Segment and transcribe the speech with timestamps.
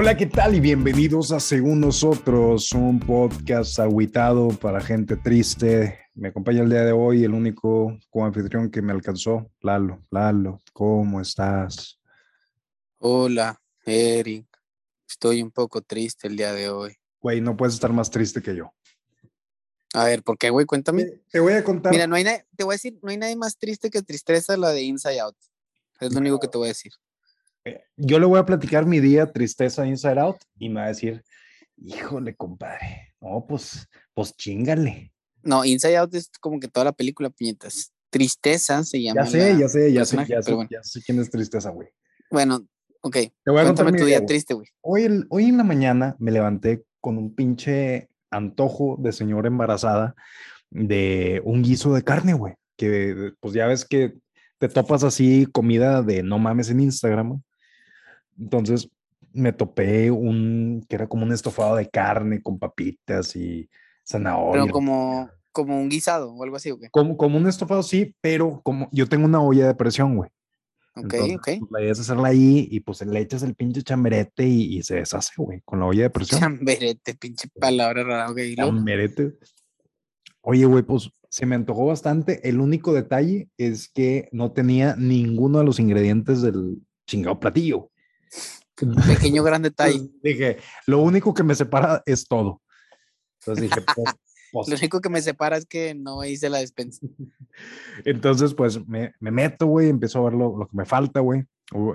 [0.00, 0.54] Hola, ¿qué tal?
[0.54, 5.98] Y bienvenidos a Según Nosotros, un podcast agüitado para gente triste.
[6.14, 10.06] Me acompaña el día de hoy el único co-anfitrión que me alcanzó, Lalo.
[10.12, 11.98] Lalo, ¿cómo estás?
[12.98, 14.46] Hola, Eric.
[15.08, 16.94] Estoy un poco triste el día de hoy.
[17.20, 18.72] Güey, no puedes estar más triste que yo.
[19.94, 20.64] A ver, ¿por qué, güey?
[20.64, 21.06] Cuéntame.
[21.06, 21.90] Te, te voy a contar.
[21.90, 22.24] Mira, no hay
[22.56, 25.36] te voy a decir, no hay nadie más triste que tristeza la de Inside Out.
[25.98, 26.92] Es lo único que te voy a decir.
[27.96, 31.22] Yo le voy a platicar mi día tristeza Inside Out y me va a decir,
[31.76, 35.12] híjole, compadre, no, pues, pues chingale.
[35.42, 37.92] No, Inside Out es como que toda la película, piñetas.
[38.10, 39.24] Tristeza se llama.
[39.24, 40.68] Ya sé, la ya sé, ya sé, ya sé, bueno.
[40.70, 41.88] ya sé quién es tristeza, güey.
[42.30, 42.66] Bueno,
[43.02, 43.16] ok.
[43.44, 44.66] Te voy a contar mi tu día, día triste, güey.
[44.80, 50.14] Hoy, hoy en la mañana me levanté con un pinche antojo de señora embarazada
[50.70, 52.54] de un guiso de carne, güey.
[52.76, 54.14] Que pues ya ves que
[54.58, 57.42] te topas así comida de no mames en Instagram.
[58.38, 58.90] Entonces
[59.32, 63.68] me topé un que era como un estofado de carne con papitas y
[64.06, 64.62] zanahoria.
[64.62, 66.88] Pero como, como un guisado o algo así, ¿o qué?
[66.90, 70.30] Como, como un estofado, sí, pero como yo tengo una olla de presión, güey.
[70.96, 71.44] Ok, Entonces, ok.
[71.60, 74.82] pues, la idea es hacerla ahí y pues le echas el pinche chamberete y, y
[74.82, 76.40] se deshace, güey, con la olla de presión.
[76.40, 78.38] Chamberete, pinche palabra rara, ok.
[78.56, 79.34] Chamberete.
[80.40, 82.48] Oye, güey, pues se me antojó bastante.
[82.48, 87.90] El único detalle es que no tenía ninguno de los ingredientes del chingado platillo.
[89.06, 89.96] Pequeño gran detalle.
[89.96, 92.62] Entonces, dije, lo único que me separa es todo.
[93.40, 94.14] Entonces dije, pues,
[94.52, 97.06] pues, Lo único que me separa es que no hice la despensa.
[98.04, 101.44] Entonces, pues me, me meto, güey, empiezo a ver lo, lo que me falta, güey.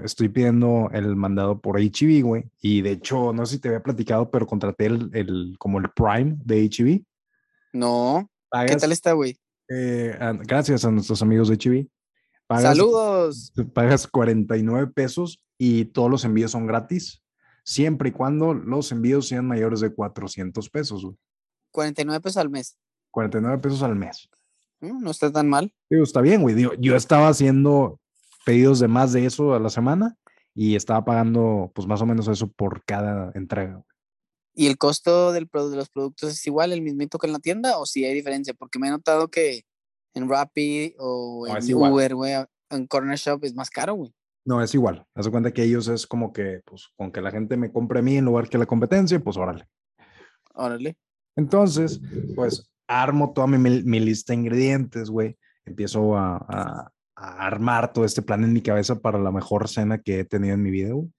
[0.04, 2.44] Estoy pidiendo el mandado por HB, güey.
[2.62, 5.90] Y de hecho, no sé si te había platicado, pero contraté el, el como el
[5.90, 7.04] Prime de HB.
[7.74, 8.30] No.
[8.30, 9.40] ¿Qué Pagas, tal está, güey?
[9.70, 11.88] eh, gracias a nuestros amigos de HB.
[12.46, 13.52] Pagas, Saludos.
[13.74, 17.24] Pagas 49 pesos y todos los envíos son gratis,
[17.64, 21.16] siempre y cuando los envíos sean mayores de 400 pesos, güey.
[21.72, 22.78] 49 pesos al mes.
[23.12, 24.30] 49 pesos al mes.
[24.82, 25.74] Mm, No está tan mal.
[25.90, 26.54] Digo, está bien, güey.
[26.54, 28.02] Digo, yo estaba haciendo
[28.46, 30.18] pedidos de más de eso a la semana
[30.54, 33.76] y estaba pagando, pues más o menos eso por cada entrega.
[33.76, 33.86] güey.
[34.56, 37.80] ¿Y el costo del, de los productos es igual, el mismito que en la tienda?
[37.80, 38.54] ¿O si hay diferencia?
[38.54, 39.62] Porque me he notado que
[40.14, 41.74] en Rappi o No, en.
[41.74, 42.34] Uber, güey,
[42.70, 44.14] en Corner Shop es más caro, güey.
[44.46, 45.06] No, es igual.
[45.16, 48.02] Haz cuenta que ellos es como que, pues, con que la gente me compre a
[48.02, 49.66] mí en lugar que la competencia, pues órale.
[50.54, 50.98] Órale.
[51.36, 52.02] Entonces,
[52.36, 55.38] pues armo toda mi, mi- lista de ingredientes, güey.
[55.66, 60.00] Empiezo a, a- a armar todo este plan en mi cabeza para la mejor cena
[60.00, 61.10] que he tenido en mi vida, güey.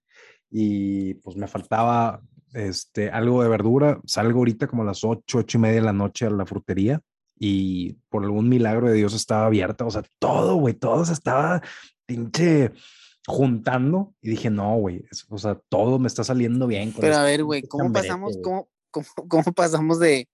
[0.51, 2.21] Y pues me faltaba
[2.53, 3.99] este, algo de verdura.
[4.05, 7.01] Salgo ahorita como a las ocho, ocho y media de la noche a la frutería
[7.37, 9.83] y por algún milagro de Dios estaba abierta.
[9.85, 11.61] O sea, todo, güey, todo se estaba
[12.05, 12.71] pinche
[13.27, 16.91] juntando y dije, no, güey, o sea, todo me está saliendo bien.
[16.91, 18.41] con Pero a este ver, güey, ¿cómo pasamos, güey".
[18.43, 20.29] cómo, cómo, cómo pasamos de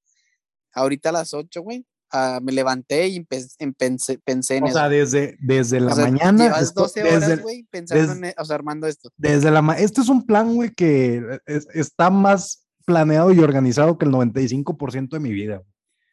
[0.73, 1.85] ahorita a las 8, güey?
[2.13, 4.77] a- me levanté y empe- empecé- pensé en O eso.
[4.77, 6.43] sea, desde, desde la O sea, mañana.
[6.43, 9.09] Llevas esto- 12 desde, horas, güey, pensando desde- en, e- o sea, armando esto.
[9.15, 14.03] desde la Este es un plan, güey, que es- está más planeado y organizado que
[14.03, 15.63] el 95% de mi vida.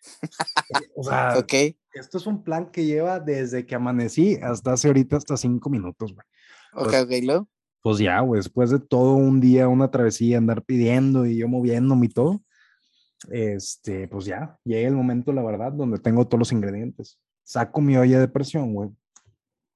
[0.94, 1.52] O sea, Ok.
[1.94, 6.14] esto es un plan que lleva desde que amanecí hasta hace ahorita hasta cinco minutos,
[6.14, 6.24] güey.
[6.74, 7.48] Ok, Pues- ok, luego.
[7.82, 12.06] Pues ya, güey, después de todo un día, una travesía, andar pidiendo y yo moviéndome
[12.06, 12.42] y todo,
[13.30, 17.18] este, pues ya, llega el momento, la verdad, donde tengo todos los ingredientes.
[17.44, 18.90] Saco mi olla de presión, güey.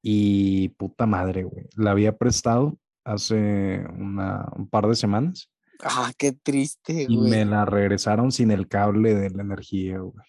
[0.03, 1.67] Y puta madre, güey.
[1.77, 5.49] La había prestado hace una, un par de semanas
[5.85, 7.31] Ah, qué triste, y güey.
[7.31, 10.25] me la regresaron sin el cable de la energía, güey.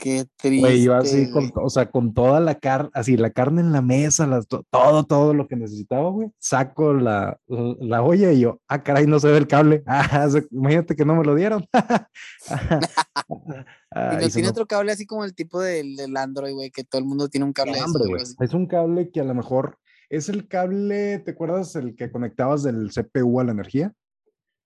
[0.00, 0.60] Qué triste.
[0.60, 3.82] Güey, yo así, con, o sea, con toda la carne, así, la carne en la
[3.82, 6.30] mesa, las, todo, todo lo que necesitaba, güey.
[6.38, 9.82] Saco la, la olla y yo, ah, caray, no se ve el cable.
[10.12, 11.66] Ah, imagínate que no me lo dieron.
[13.92, 16.70] Ah, Y no tiene me otro cable así como el tipo del, del Android, güey,
[16.70, 18.22] que todo el mundo tiene un cable hambre, güey.
[18.22, 18.34] así.
[18.38, 22.62] Es un cable que a lo mejor es el cable, ¿te acuerdas el que conectabas
[22.62, 23.92] del CPU a la energía?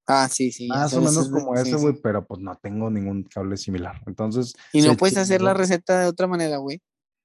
[0.07, 0.69] Ah, sí, sí.
[0.69, 1.83] Más o menos como sí, ese, sí.
[1.83, 4.01] güey, pero pues no tengo ningún cable similar.
[4.07, 4.55] Entonces.
[4.73, 6.83] Y no puedes hacer la receta de otra manera, güey.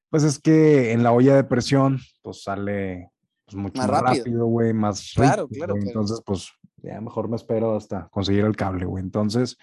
[0.10, 3.12] Pues es que en la olla de presión, pues sale
[3.46, 4.46] pues, mucho Más más, rápido.
[4.46, 5.82] güey, más Claro, rico, claro, güey.
[5.84, 6.50] pero- Entonces, pues
[6.82, 9.04] ya mejor me espero hasta conseguir el cable, güey.
[9.04, 9.58] Entonces,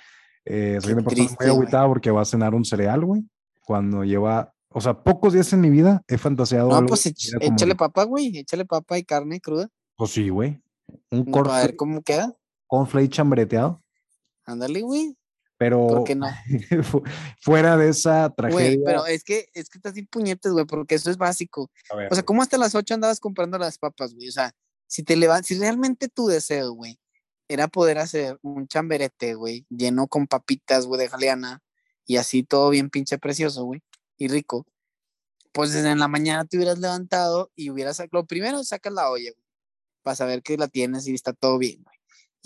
[0.44, 3.24] eh, soy una persona muy agüitada porque va a cenar un cereal, güey.
[3.64, 6.68] Cuando lleva, o sea, pocos días en mi vida he fantaseado.
[6.68, 8.36] No, algo pues como échale de- papa, güey.
[8.38, 9.68] Échale papa y carne cruda.
[9.96, 10.60] Pues sí, güey.
[11.10, 12.36] Un A ver corte cómo queda.
[12.66, 13.82] Con flake chambreteado,
[14.44, 15.16] Ándale, güey.
[15.58, 16.26] pero ¿Por qué no?
[16.84, 17.02] fu-
[17.40, 18.80] fuera de esa Güey, tragedia.
[18.84, 21.70] pero es que, es que estás sin puñetes, güey, porque eso es básico.
[21.96, 24.28] ver, O sea, ¿cómo hasta las 8 andabas comprando las papas, güey?
[24.28, 24.54] O sea,
[24.86, 26.98] si te levantas, si realmente tu deseo, güey,
[27.48, 31.62] era poder hacer un chamberete, güey, lleno con papitas, güey, de jaleana,
[32.04, 33.82] y así todo bien pinche precioso, güey,
[34.16, 34.66] y rico.
[35.52, 39.30] Pues desde en la mañana te hubieras levantado y hubieras sacado, primero sacas la olla,
[39.32, 39.44] güey,
[40.02, 41.95] para saber que la tienes y está todo bien, güey.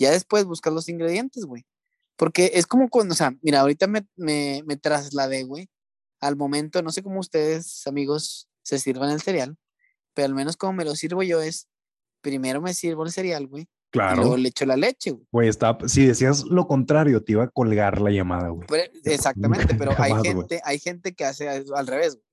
[0.01, 1.65] Ya después buscas los ingredientes, güey.
[2.17, 5.69] Porque es como cuando, o sea, mira, ahorita me, me, me trasladé, güey,
[6.19, 9.57] al momento, no sé cómo ustedes, amigos, se sirvan el cereal,
[10.13, 11.67] pero al menos como me lo sirvo yo es,
[12.21, 14.13] primero me sirvo el cereal, güey, Claro.
[14.13, 15.25] y luego le echo la leche, güey.
[15.31, 18.67] Güey, está, si decías lo contrario, te iba a colgar la llamada, güey.
[18.67, 22.25] Pero- exactamente, pero hay Jamás, gente, hay gente que hace al revés, güey.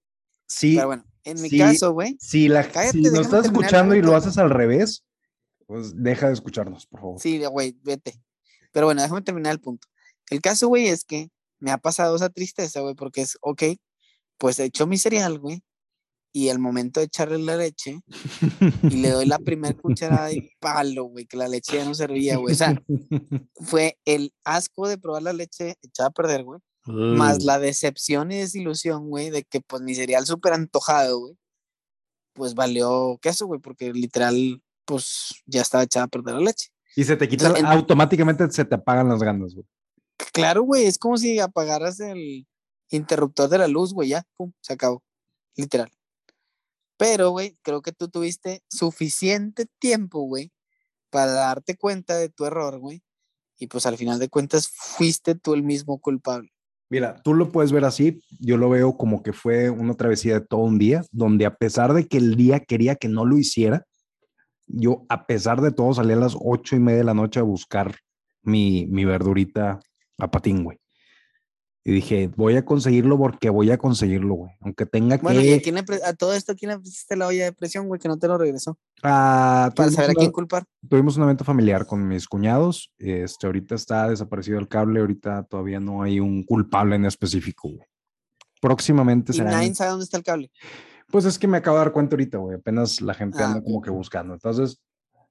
[0.47, 1.59] Sí, Pero bueno, en mi sí.
[1.59, 5.05] caso, güey, si, la, cállate, si déjame estás escuchando y lo haces al revés,
[5.69, 7.21] pues deja de escucharnos, por favor.
[7.21, 8.21] sí, güey, vete.
[8.73, 9.87] Pero bueno, déjame terminar el punto.
[10.31, 11.31] El caso, güey, es que
[11.61, 13.63] me ha pasado esa tristeza, güey, porque es, ok,
[14.39, 15.63] pues echo mi cereal, güey,
[16.33, 18.01] y al momento de echarle la leche,
[18.83, 22.37] y le doy la primera cucharada de palo, güey, que la leche ya no servía,
[22.37, 22.55] güey.
[22.55, 22.83] O sea,
[23.61, 28.39] fue el asco de probar la leche echada a perder, güey, más la decepción y
[28.39, 31.35] desilusión, güey, de que pues mi cereal súper antojado, güey,
[32.33, 36.69] pues valió queso, güey, porque literal, pues ya estaba echada a perder la leche.
[36.97, 39.67] Y se te quita, Entonces, en- automáticamente se te apagan las ganas, güey.
[40.33, 42.47] Claro, güey, es como si apagaras el
[42.89, 45.03] interruptor de la luz, güey, ya, pum, se acabó,
[45.57, 45.91] literal.
[46.97, 50.51] Pero, güey, creo que tú tuviste suficiente tiempo, güey,
[51.11, 53.03] para darte cuenta de tu error, güey.
[53.59, 56.51] Y pues al final de cuentas fuiste tú el mismo culpable.
[56.91, 60.47] Mira, tú lo puedes ver así, yo lo veo como que fue una travesía de
[60.47, 63.85] todo un día, donde a pesar de que el día quería que no lo hiciera,
[64.69, 67.45] yo a pesar de todo salí a las ocho y media de la noche a
[67.45, 67.97] buscar
[68.43, 69.81] mi, mi verdurita
[70.19, 70.79] a patín, güey.
[71.85, 74.53] Y dije, voy a conseguirlo porque voy a conseguirlo, güey.
[74.61, 75.55] Aunque tenga Bueno, ¿y que...
[75.55, 78.09] a, quién le a todo esto, quién le pusiste la olla de presión, güey, que
[78.09, 78.77] no te lo regresó?
[79.03, 80.65] Ah, Para saber a una- quién culpar.
[80.87, 82.93] tuvimos un evento familiar con mis cuñados.
[82.99, 87.87] Este, ahorita está desaparecido el cable, ahorita todavía no hay un culpable en específico, güey.
[88.61, 89.53] Próximamente Y será.
[89.53, 90.51] nadie sabe dónde está el cable.
[91.11, 92.57] Pues es que me acabo de dar cuenta ahorita, güey.
[92.57, 94.35] Apenas la gente Ah, anda como que buscando.
[94.35, 94.81] Entonces,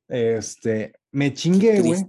[0.08, 2.06] este, me chingué, güey.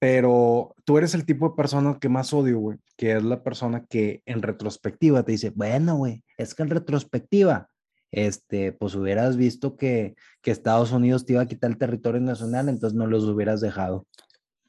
[0.00, 2.78] Pero tú eres el tipo de persona que más odio, güey.
[2.96, 7.68] Que es la persona que en retrospectiva te dice, bueno, güey, es que en retrospectiva,
[8.12, 12.68] este, pues hubieras visto que, que Estados Unidos te iba a quitar el territorio nacional,
[12.68, 14.06] entonces no los hubieras dejado.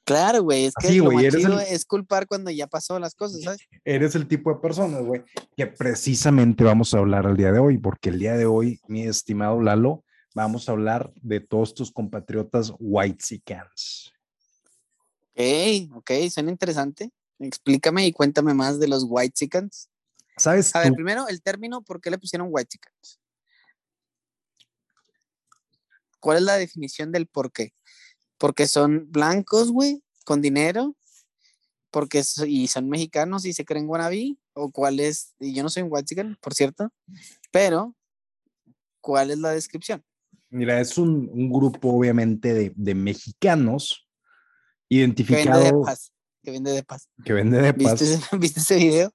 [0.10, 3.44] Claro, güey, es que Así, lo eres el- es culpar cuando ya pasó las cosas,
[3.44, 3.60] ¿sabes?
[3.86, 5.22] Eres el tipo de persona, güey,
[5.56, 9.04] que precisamente vamos a hablar el día de hoy, porque el día de hoy, mi
[9.04, 10.04] estimado Lalo,
[10.34, 13.24] vamos a hablar de todos tus compatriotas white
[15.36, 17.12] Ok, ok, suena interesante.
[17.38, 19.92] Explícame y cuéntame más de los White Chickens.
[20.38, 20.76] ¿Sabes?
[20.76, 23.20] A ver, primero el término, ¿por qué le pusieron White Chickens?
[26.20, 27.74] ¿Cuál es la definición del por qué?
[28.40, 30.96] Porque son blancos, güey, con dinero,
[31.92, 35.70] porque so- y son mexicanos y se creen wannabe, o cuál es, y yo no
[35.70, 36.92] soy un White Chicken, por cierto,
[37.52, 37.96] pero
[39.02, 40.04] ¿cuál es la descripción?
[40.50, 44.08] Mira, es un, un grupo obviamente de, de mexicanos
[44.90, 46.12] Que vende de identificados paz,
[46.44, 47.08] que vende de paz.
[47.24, 48.30] que vende de ¿Viste paz.
[48.40, 49.14] ¿viste ese video?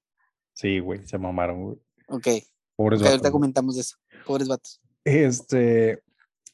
[0.52, 1.76] Sí, güey, se mamaron, güey.
[2.08, 2.28] Ok,
[2.76, 3.32] Pobres ok, ahorita vatos, güey.
[3.32, 3.96] comentamos de eso.
[4.26, 4.80] Pobres vatos.
[5.04, 6.02] Este,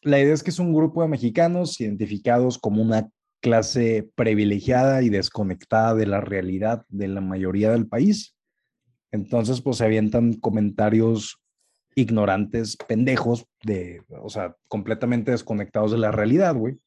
[0.03, 3.09] la idea es que es un grupo de mexicanos identificados como una
[3.41, 8.37] clase privilegiada y desconectada de la realidad de la mayoría del país.
[9.13, 11.41] Entonces, pues se avientan comentarios
[11.95, 16.79] ignorantes, pendejos, de, o sea, completamente desconectados de la realidad, güey.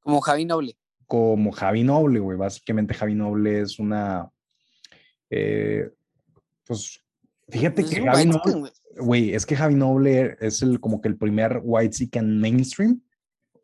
[0.00, 0.76] Como Javi Noble.
[1.06, 2.36] Como Javi Noble, güey.
[2.36, 4.30] Básicamente Javi Noble es una,
[5.30, 5.90] eh,
[6.64, 7.02] pues,
[7.48, 9.34] fíjate que Javi Noble, güey.
[9.34, 13.02] Es que Javi Noble es el como que el primer white chicken mainstream.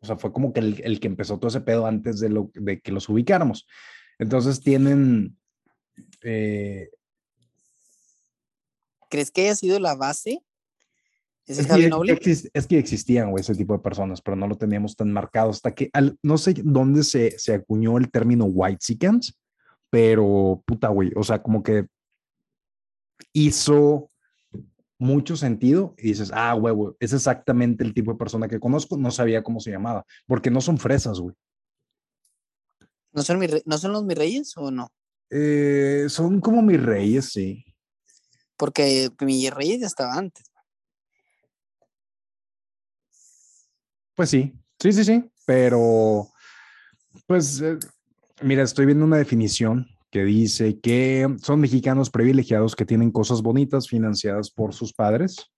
[0.01, 2.51] O sea, fue como que el, el que empezó todo ese pedo antes de, lo,
[2.55, 3.65] de que los ubicáramos.
[4.19, 5.37] Entonces tienen.
[6.21, 6.89] eh,
[9.09, 10.39] ¿Crees que haya sido la base?
[11.45, 12.13] ¿Ese es, Javi que, Noble?
[12.19, 15.49] exis- es que existían, güey, ese tipo de personas, pero no lo teníamos tan marcado
[15.49, 19.37] hasta que al- no sé dónde se, se acuñó el término white chickens,
[19.89, 21.85] pero puta, güey, o sea, como que
[23.31, 24.09] hizo
[24.97, 29.11] mucho sentido y dices, ah, güey, es exactamente el tipo de persona que conozco, no
[29.11, 31.35] sabía cómo se llamaba, porque no son fresas, güey.
[33.11, 34.89] ¿No son, mis ¿No son los mis reyes o no?
[35.29, 37.63] Eh, son como mis reyes, sí.
[38.57, 40.43] Porque mi reyes ya estaba antes.
[44.15, 46.27] Pues sí, sí, sí, sí, pero
[47.25, 47.77] pues eh,
[48.41, 53.87] mira, estoy viendo una definición que dice que son mexicanos privilegiados que tienen cosas bonitas
[53.87, 55.49] financiadas por sus padres.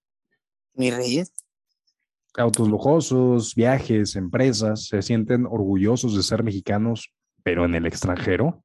[0.74, 1.33] Mis reyes.
[2.38, 8.63] autos lujosos, viajes, empresas, se sienten orgullosos de ser mexicanos, pero en el extranjero.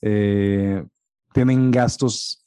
[0.00, 0.82] Eh,
[1.34, 2.46] tienen gastos,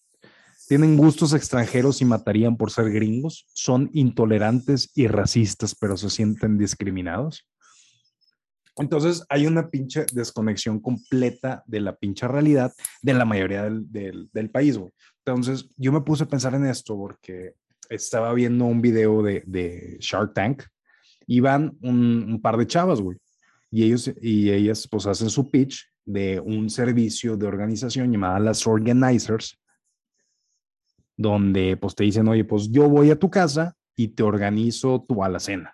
[0.67, 3.45] tienen gustos extranjeros y matarían por ser gringos.
[3.53, 7.47] Son intolerantes y racistas, pero se sienten discriminados.
[8.77, 12.71] Entonces hay una pinche desconexión completa de la pinche realidad
[13.01, 14.91] de la mayoría del, del, país, güey.
[15.25, 17.55] Entonces yo me puse a pensar en esto porque
[17.89, 20.63] estaba viendo un video de, de Shark Tank
[21.27, 23.17] y van un, un, par de chavas, güey.
[23.69, 28.65] Y ellos y ellas pues hacen su pitch de un servicio de organización llamada las
[28.65, 29.59] Organizers,
[31.15, 35.23] donde pues te dicen, oye, pues yo voy a tu casa y te organizo tu
[35.23, 35.73] alacena.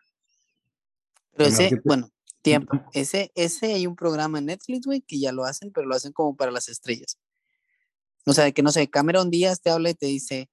[1.37, 2.09] Pero ese, bueno,
[2.45, 5.95] tiempo, ese, ese hay un programa en Netflix, güey, que ya lo hacen, pero lo
[5.95, 7.17] hacen como para las estrellas.
[8.25, 10.49] O sea, que no sé, Cameron Díaz te habla y te dice,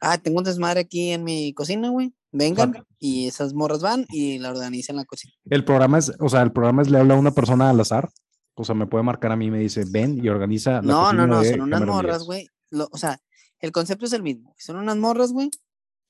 [0.00, 4.38] ah, tengo un desmadre aquí en mi cocina, güey, vengan, y esas morras van y
[4.38, 5.34] la organizan la cocina.
[5.50, 8.10] El programa es, o sea, el programa es le habla a una persona al azar
[8.56, 10.74] o sea, me puede marcar a mí y me dice, ven y organiza.
[10.74, 12.48] La no, no, no, son unas morras, güey.
[12.90, 13.20] O sea,
[13.58, 14.54] el concepto es el mismo.
[14.58, 15.50] Son unas morras, güey,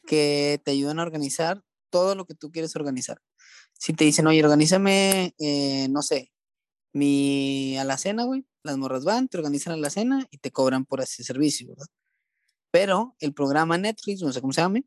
[0.07, 3.19] que te ayudan a organizar todo lo que tú quieres organizar.
[3.78, 6.33] Si te dicen, oye, organízame, eh, no sé,
[6.93, 11.23] mi alacena, güey, las morras van, te organizan la cena y te cobran por ese
[11.25, 11.87] servicio, ¿verdad?
[12.71, 14.85] Pero el programa Netflix, no sé cómo se llame,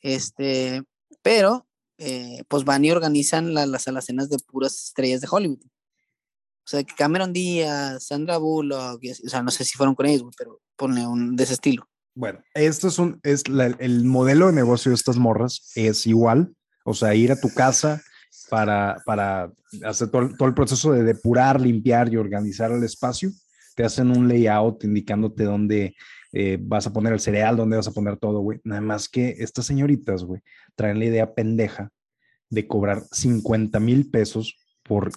[0.00, 0.82] este,
[1.22, 1.66] pero
[1.98, 5.60] eh, pues van y organizan las alacenas de puras estrellas de Hollywood.
[5.62, 10.34] O sea, que Cameron Díaz, Sandra Bullock, o sea, no sé si fueron con ellos,
[10.36, 11.88] pero ponle un de ese estilo.
[12.14, 13.44] Bueno, esto es un, es
[13.78, 16.54] el modelo de negocio de estas morras es igual,
[16.88, 18.02] o sea, ir a tu casa
[18.48, 19.52] para, para
[19.84, 23.30] hacer todo, todo el proceso de depurar, limpiar y organizar el espacio.
[23.74, 25.94] Te hacen un layout indicándote dónde
[26.32, 28.58] eh, vas a poner el cereal, dónde vas a poner todo, güey.
[28.64, 30.40] Nada más que estas señoritas, güey,
[30.76, 31.90] traen la idea pendeja
[32.48, 35.10] de cobrar 50 mil pesos por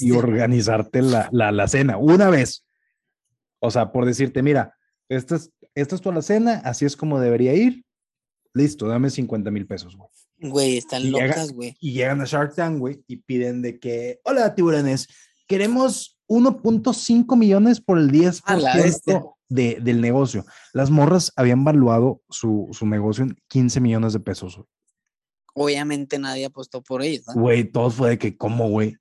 [0.00, 2.64] y organizarte la, la, la, cena una vez.
[3.60, 4.74] O sea, por decirte, mira,
[5.10, 7.84] esta es, esta es tu alacena, así es como debería ir.
[8.54, 10.08] Listo, dame 50 mil pesos, güey.
[10.38, 11.76] Güey, están locas, güey.
[11.80, 15.08] Y llegan a Shark Tank, güey, y piden de que, hola, tiburones,
[15.46, 20.44] queremos 1.5 millones por el 10% de, del negocio.
[20.72, 24.66] Las morras habían valuado su, su negocio en 15 millones de pesos, güey
[25.56, 27.24] obviamente nadie apostó por ellos.
[27.34, 28.96] Güey, todo fue de que, ¿cómo, güey?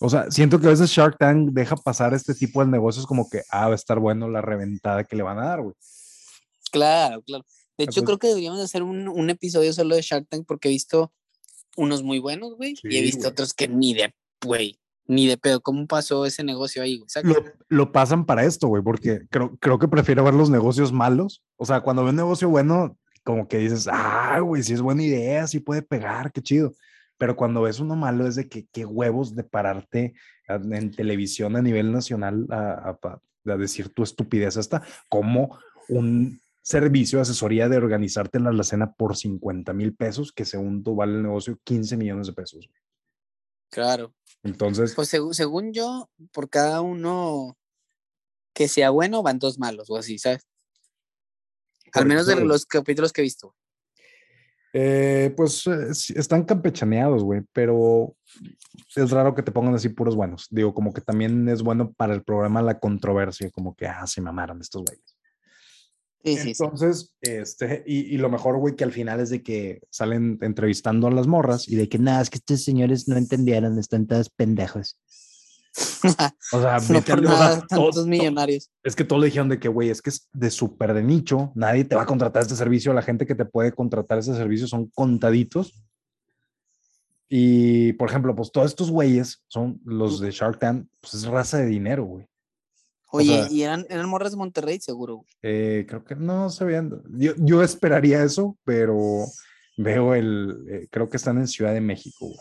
[0.00, 3.28] O sea, siento que a veces Shark Tank deja pasar este tipo de negocios como
[3.28, 5.74] que, ah, va a estar bueno la reventada que le van a dar, güey.
[6.72, 7.44] Claro, claro.
[7.80, 10.70] De hecho, creo que deberíamos hacer un, un, episodio solo de Shark Tank porque he
[10.70, 11.14] visto
[11.78, 15.62] unos muy buenos, güey, y he visto otros que ni de, güey, ni de pedo.
[15.62, 17.08] ¿Cómo pasó ese negocio ahí, güey?
[17.24, 21.42] Lo, lo, pasan para esto, güey, porque creo, creo que prefiero ver los negocios malos.
[21.56, 25.02] O sea, cuando veo un negocio bueno, como que dices, ah, güey, si es buena
[25.02, 26.74] idea, si puede pegar, qué chido.
[27.16, 30.12] Pero cuando ves uno malo es de que qué huevos de pararte
[30.48, 35.58] en televisión a nivel nacional a, a, decir tu estupidez hasta como
[35.88, 40.82] un servicio de asesoría de organizarte en la cena por 50 mil pesos, que según
[40.82, 42.70] tú vale el negocio 15 millones de pesos.
[43.70, 44.14] Claro.
[44.42, 44.94] Entonces.
[44.94, 47.56] Pues según yo, por cada uno
[48.52, 50.46] que sea bueno, van dos malos o así, ¿sabes?
[51.92, 53.54] Al menos de los capítulos que he visto.
[54.72, 58.14] Eh, pues eh, están campechaneados, güey, pero
[58.94, 60.46] es raro que te pongan así puros buenos.
[60.50, 64.20] Digo, como que también es bueno para el programa la controversia, como que, ah, se
[64.20, 65.16] mamaron estos güeyes.
[66.22, 69.80] Sí, sí, Entonces, este, y, y, lo mejor, güey, que al final es de que
[69.90, 73.78] salen entrevistando a las morras y de que nada, es que estos señores no entendieron,
[73.78, 74.98] están todos pendejos.
[76.52, 78.70] o sea, no por nada, tantos millonarios.
[78.82, 81.52] Es que todos le dijeron de que, güey, es que es de súper de nicho,
[81.54, 84.66] nadie te va a contratar este servicio, la gente que te puede contratar este servicio
[84.66, 85.82] son contaditos.
[87.28, 91.58] Y, por ejemplo, pues todos estos güeyes son los de Shark Tank, pues es raza
[91.58, 92.26] de dinero, güey.
[93.12, 95.24] Oye, ¿y eran, eran morras de Monterrey, seguro?
[95.42, 97.02] Eh, creo que no se veían.
[97.10, 99.26] Yo, yo esperaría eso, pero
[99.76, 100.64] veo el.
[100.68, 102.38] Eh, creo que están en Ciudad de México, güey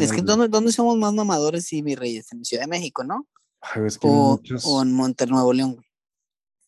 [0.00, 2.32] es que ¿dónde, somos más mamadores y mi reyes?
[2.32, 3.26] En Ciudad de México, ¿no?
[4.02, 5.84] o, en Monterrey, Nuevo León,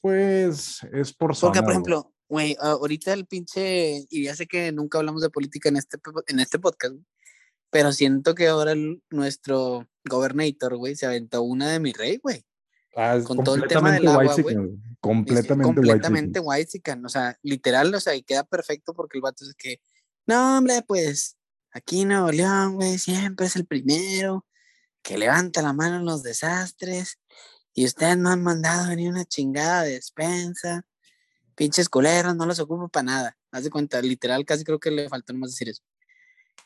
[0.01, 4.71] Pues es por zona, Porque, por ejemplo, güey, ahorita el pinche, y ya sé que
[4.73, 6.95] nunca hablamos de política en este, en este podcast,
[7.71, 8.75] pero siento que ahora
[9.11, 12.45] nuestro gobernator, güey, se aventó una de mi rey, güey.
[12.97, 14.57] Ah, con todo el tema del agua, güey.
[15.01, 19.55] Completamente, completamente white, O sea, literal, o sea, y queda perfecto porque el vato es
[19.55, 19.81] que,
[20.27, 21.39] no, hombre, pues,
[21.73, 24.45] Aquí en Nuevo León, güey, siempre es el primero
[25.03, 27.19] que levanta la mano en los desastres.
[27.75, 30.85] Y ustedes no han mandado ni una chingada de despensa.
[31.55, 33.39] pinches coleros, no los ocupo para nada.
[33.53, 35.83] Haz de cuenta, literal, casi creo que le faltó nomás decir eso.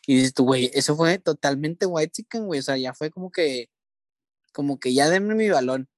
[0.06, 2.60] Y dices tú, güey, eso fue totalmente white chicken, güey.
[2.60, 3.70] O sea, ya fue como que,
[4.52, 5.88] como que ya denme mi balón.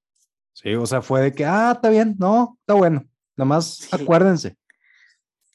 [0.56, 3.06] Sí, o sea, fue de que, ah, está bien, no, está bueno.
[3.36, 4.56] Nada más acuérdense.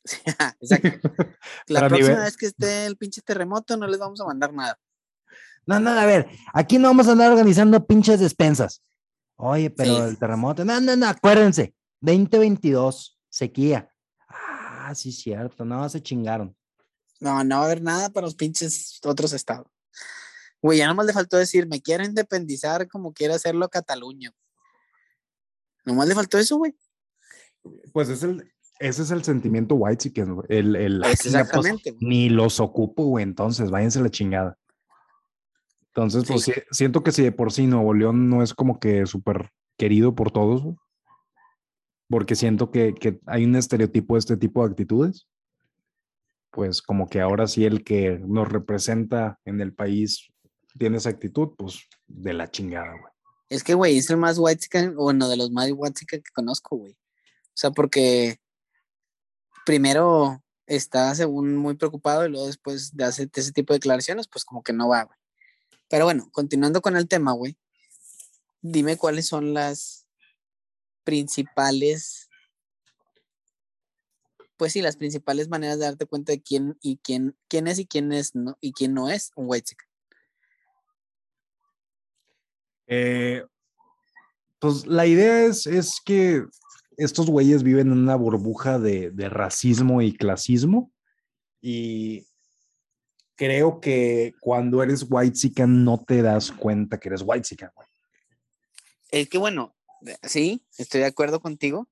[0.62, 1.12] Exacto.
[1.68, 4.78] La próxima vez que esté el pinche terremoto, no les vamos a mandar nada.
[5.66, 8.84] No, no, a ver, aquí no vamos a andar organizando pinches despensas.
[9.38, 13.92] Oye, pero el terremoto, no, no, no, acuérdense, 2022, sequía.
[14.30, 16.56] Ah, sí, cierto, no, se chingaron.
[17.20, 19.66] No, no va a haber nada para los pinches otros estados.
[20.62, 24.32] Güey, ya nomás le faltó decir, me quiero independizar como quiere hacerlo Cataluña.
[25.86, 26.76] Nomás le faltó eso, güey.
[27.94, 31.96] Pues es el, ese es el sentimiento white que el, el pues exactamente.
[32.00, 34.58] ni los ocupo, güey, entonces váyanse a la chingada.
[35.88, 39.52] Entonces, pues siento que si de por sí Nuevo León no es como que súper
[39.78, 40.64] querido por todos,
[42.10, 45.28] porque siento que, que, hay un estereotipo de este tipo de actitudes,
[46.50, 50.32] pues como que ahora sí el que nos representa en el país
[50.78, 53.11] tiene esa actitud, pues de la chingada, güey.
[53.52, 56.94] Es que, güey, es el más white bueno, de los más white que conozco, güey.
[56.94, 58.40] O sea, porque
[59.66, 64.46] primero está según muy preocupado y luego después de hacer ese tipo de declaraciones, pues
[64.46, 65.18] como que no va, güey.
[65.90, 67.58] Pero bueno, continuando con el tema, güey,
[68.62, 70.08] dime cuáles son las
[71.04, 72.30] principales,
[74.56, 77.86] pues sí, las principales maneras de darte cuenta de quién y quién, quién es y
[77.86, 79.92] quién es no, y quién no es un white chicken.
[82.94, 83.46] Eh,
[84.60, 86.44] pues la idea es, es que
[86.98, 90.92] estos güeyes viven en una burbuja de, racismo y clasismo.
[91.62, 92.28] Y
[93.36, 97.72] creo que cuando eres white chican no te das cuenta que eres white chican,
[99.10, 99.74] Es que bueno,
[100.24, 101.88] sí, estoy de acuerdo contigo,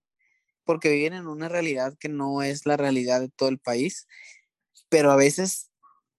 [0.65, 4.05] porque viven en una realidad que no es la realidad de todo el país,
[4.89, 5.71] pero a veces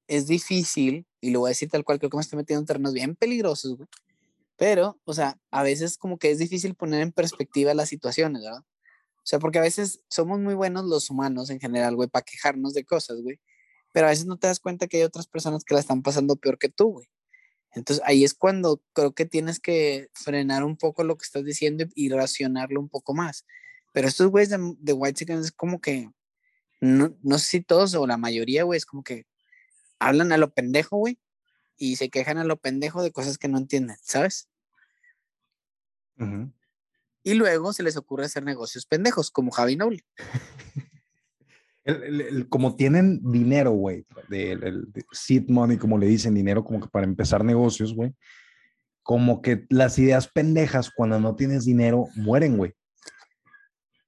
[0.09, 2.67] es difícil, y lo voy a decir tal cual, creo que me estoy metiendo en
[2.67, 3.89] terrenos bien peligrosos, güey.
[4.61, 8.61] Pero, o sea, a veces como que es difícil poner en perspectiva las situaciones, ¿verdad?
[8.61, 12.75] O sea, porque a veces somos muy buenos los humanos en general, güey, para quejarnos
[12.75, 13.41] de cosas, güey.
[13.91, 16.37] Pero a veces no te das cuenta que hay otras personas que la están pasando
[16.37, 17.09] peor que tú, güey.
[17.73, 21.87] Entonces ahí es cuando creo que tienes que frenar un poco lo que estás diciendo
[21.95, 23.47] y racionarlo un poco más.
[23.95, 26.11] Pero estos güeyes de, de White Chicken es como que,
[26.83, 29.25] no, no sé si todos o la mayoría, güey, es como que
[29.99, 31.19] hablan a lo pendejo, güey,
[31.79, 34.50] y se quejan a lo pendejo de cosas que no entienden, ¿sabes?
[37.23, 40.05] Y luego se les ocurre hacer negocios pendejos, como Javi Noble.
[42.49, 47.45] como tienen dinero, güey, el, seed money, como le dicen, dinero como que para empezar
[47.45, 48.15] negocios, güey,
[49.03, 52.73] como que las ideas pendejas cuando no tienes dinero mueren, güey.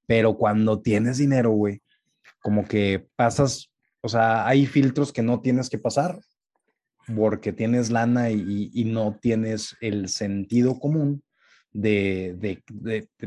[0.06, 1.82] Pero cuando tienes dinero, güey,
[2.40, 3.70] como que pasas,
[4.00, 6.20] o sea, hay filtros que no tienes que pasar
[7.16, 11.22] porque tienes lana y no tienes el sentido común
[11.72, 12.62] de,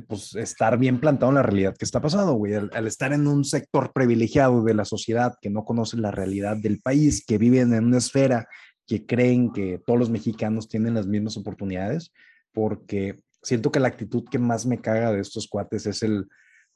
[0.07, 2.53] pues, estar bien plantado en la realidad que está pasando, güey.
[2.53, 6.79] Al, estar en un sector privilegiado de la sociedad que no conoce la realidad del
[6.79, 8.47] país, que viven en una esfera
[8.87, 12.11] que creen que todos los mexicanos tienen las mismas oportunidades,
[12.53, 16.27] porque siento que la actitud que más me caga de estos cuates es el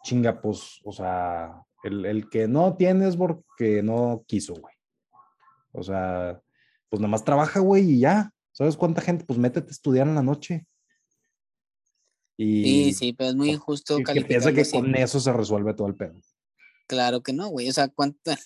[0.04, 1.54] chinga, pues, o sea,
[1.84, 4.74] el, el que no tienes porque no quiso, güey.
[5.72, 6.42] O sea,
[6.90, 8.32] pues nada más trabaja, güey, y ya.
[8.52, 9.24] ¿Sabes cuánta gente?
[9.24, 10.66] Pues métete a estudiar en la noche.
[12.42, 15.88] Y, sí, sí, pero es muy injusto que piensa que con eso se resuelve todo
[15.88, 16.14] el pedo.
[16.88, 17.68] Claro que no, güey.
[17.68, 18.40] O sea, cuánta.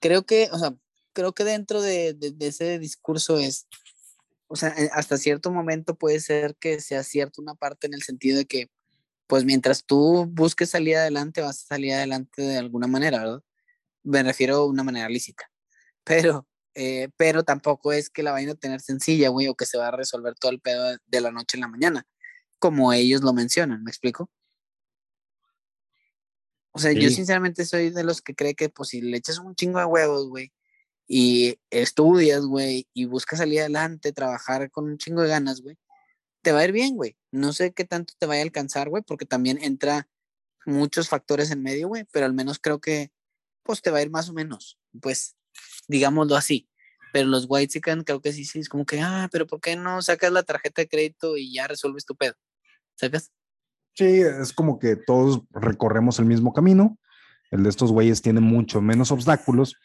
[0.00, 0.76] Creo que, o sea,
[1.14, 3.66] creo que dentro de, de, ese discurso es,
[4.48, 8.02] o sea, eh, hasta cierto momento puede ser que sea cierto una parte en el
[8.02, 8.70] sentido de que,
[9.26, 13.42] pues mientras tú busques salir adelante, vas a salir adelante de alguna manera, ¿verdad?
[14.02, 15.50] Me refiero a una manera lícita.
[16.04, 19.78] Pero, eh, pero tampoco es que la vayan a tener sencilla, güey, o que se
[19.78, 22.06] va a resolver todo el pedo de la noche en la mañana
[22.60, 24.30] como ellos lo mencionan, ¿me explico?
[26.72, 29.56] O sea, yo sinceramente soy de los que cree que pues si le echas un
[29.56, 30.52] chingo de huevos, güey,
[31.08, 35.76] y estudias, güey, y buscas salir adelante, trabajar con un chingo de ganas, güey,
[36.42, 37.16] te va a ir bien, güey.
[37.32, 40.08] No sé qué tanto te vaya a alcanzar, güey, porque también entra
[40.64, 43.10] muchos factores en medio, güey, pero al menos creo que
[43.64, 45.36] pues te va a ir más o menos, pues
[45.88, 46.68] digámoslo así.
[47.12, 50.00] Pero los white creo que sí, sí, es como que, ah, pero ¿por qué no
[50.02, 52.34] sacas la tarjeta de crédito y ya resuelves tu pedo?
[53.00, 53.32] ¿Sabes?
[53.94, 56.98] Sí, es como que todos recorremos el mismo camino.
[57.50, 59.76] El de estos güeyes tiene mucho menos obstáculos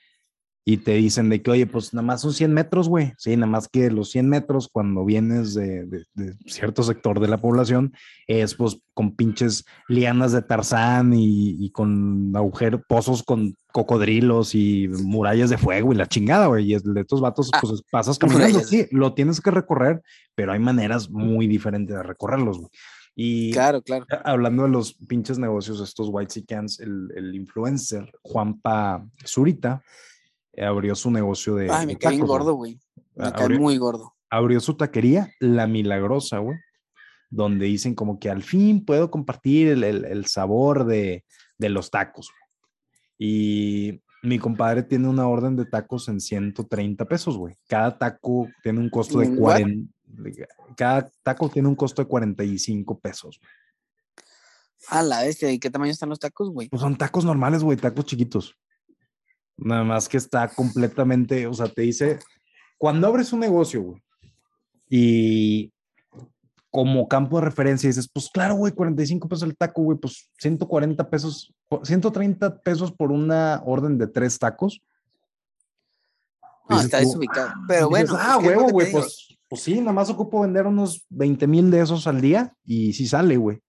[0.67, 3.13] y te dicen de que, oye, pues nada más son 100 metros, güey.
[3.17, 6.05] Sí, nada más que los 100 metros cuando vienes de,
[6.47, 7.93] cierto sector de la población
[8.25, 15.51] es pues con pinches lianas de tarzán y, con agujeros, pozos con cocodrilos y murallas
[15.51, 16.73] de fuego y la chingada, güey.
[16.73, 18.59] Y de estos vatos, ah, pues pasas caminando.
[18.61, 20.01] Sí, lo tienes que recorrer,
[20.33, 22.69] pero hay maneras muy diferentes de recorrerlos, güey.
[23.15, 24.05] Y claro, claro.
[24.25, 29.81] hablando de los pinches negocios, estos White Sea el, el influencer Juanpa Zurita,
[30.63, 31.69] abrió su negocio de.
[31.71, 32.79] Ay, me cae gordo, güey.
[33.15, 34.13] Me cae muy gordo.
[34.29, 36.57] Abrió su taquería, La Milagrosa, güey,
[37.29, 41.23] donde dicen como que al fin puedo compartir el, sabor de,
[41.59, 42.31] los tacos.
[43.17, 47.55] Y mi compadre tiene una orden de tacos en 130 pesos, güey.
[47.67, 49.93] Cada taco tiene un costo de 40.
[50.75, 53.39] Cada taco tiene un costo de 45 pesos.
[54.89, 56.69] A la bestia, ¿y qué tamaño están los tacos, güey?
[56.69, 58.55] Pues son tacos normales, güey, tacos chiquitos.
[59.57, 62.19] Nada más que está completamente, o sea, te dice,
[62.77, 64.03] cuando abres un negocio, güey,
[64.89, 65.73] y
[66.69, 71.09] como campo de referencia dices, pues claro, güey, 45 pesos el taco, güey, pues 140
[71.09, 74.81] pesos, 130 pesos por una orden de tres tacos.
[76.67, 77.53] No, está desubicado.
[77.67, 78.15] Pero bueno.
[78.19, 82.07] Ah, huevo, güey, pues, pues sí, nada más ocupo vender unos 20 mil de esos
[82.07, 83.61] al día y sí sale, güey.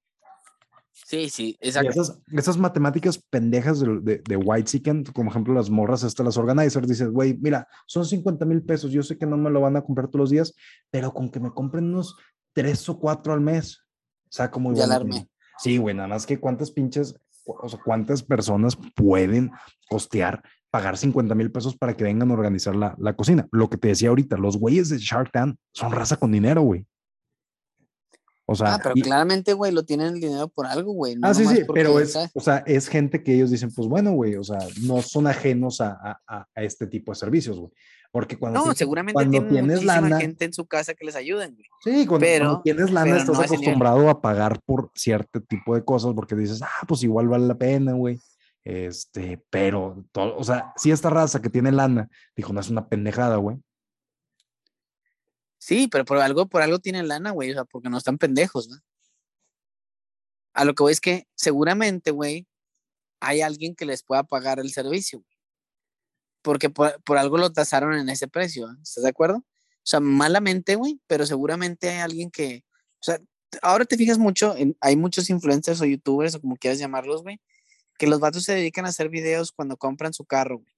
[0.92, 2.02] Sí, sí, exacto.
[2.32, 7.08] esas, matemáticas pendejas de, de, White Chicken, como ejemplo las morras, hasta las organizers, dices,
[7.08, 10.08] güey, mira, son 50 mil pesos, yo sé que no me lo van a comprar
[10.08, 10.54] todos los días,
[10.90, 12.16] pero con que me compren unos
[12.52, 13.78] tres o cuatro al mes,
[14.24, 14.74] o sea, como...
[14.74, 15.28] Ya alarme.
[15.58, 19.52] Sí, güey, nada más que cuántas pinches, o sea, cuántas personas pueden
[19.88, 20.42] costear
[20.76, 23.48] pagar 50 mil pesos para que vengan a organizar la, la cocina.
[23.50, 26.84] Lo que te decía ahorita, los güeyes de Shark Tank son raza con dinero, güey.
[28.44, 31.16] O sea, ah, pero claramente, güey, lo tienen el dinero por algo, güey.
[31.22, 34.36] ah, sí, sí, pero es, o sea, es gente que ellos dicen, pues bueno, güey,
[34.36, 37.72] o sea, no son ajenos a, a, a este tipo de servicios, güey.
[38.12, 41.66] Porque cuando, no, seguramente cuando tienes lana, gente en su casa que les ayuden, güey.
[41.82, 46.36] Sí, cuando, pero, tienes lana estás acostumbrado a pagar por cierto tipo de cosas porque
[46.36, 48.20] dices, ah, pues igual vale la pena, güey.
[48.66, 52.88] Este, pero, todo, o sea, si esta raza que tiene lana, dijo, no es una
[52.88, 53.58] pendejada, güey.
[55.58, 58.68] Sí, pero por algo, por algo tienen lana, güey, o sea, porque no están pendejos,
[58.68, 58.76] ¿no?
[60.52, 62.48] A lo que voy es que seguramente, güey,
[63.20, 65.38] hay alguien que les pueda pagar el servicio, güey.
[66.42, 68.76] Porque por, algo lo tasaron en ese precio, ¿eh?
[68.82, 69.36] ¿estás de acuerdo?
[69.36, 69.44] O
[69.84, 73.20] sea, malamente, güey, pero seguramente hay alguien que, o sea,
[73.62, 77.40] ahora te fijas mucho, hay muchos influencers o youtubers o como quieras llamarlos, güey,
[77.98, 80.74] que los vatos se dedican a hacer videos cuando compran su carro, güey.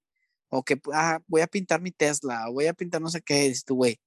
[0.51, 3.49] O que, ah, voy a pintar mi Tesla, o voy a pintar no sé qué,
[3.49, 4.01] dices tú, güey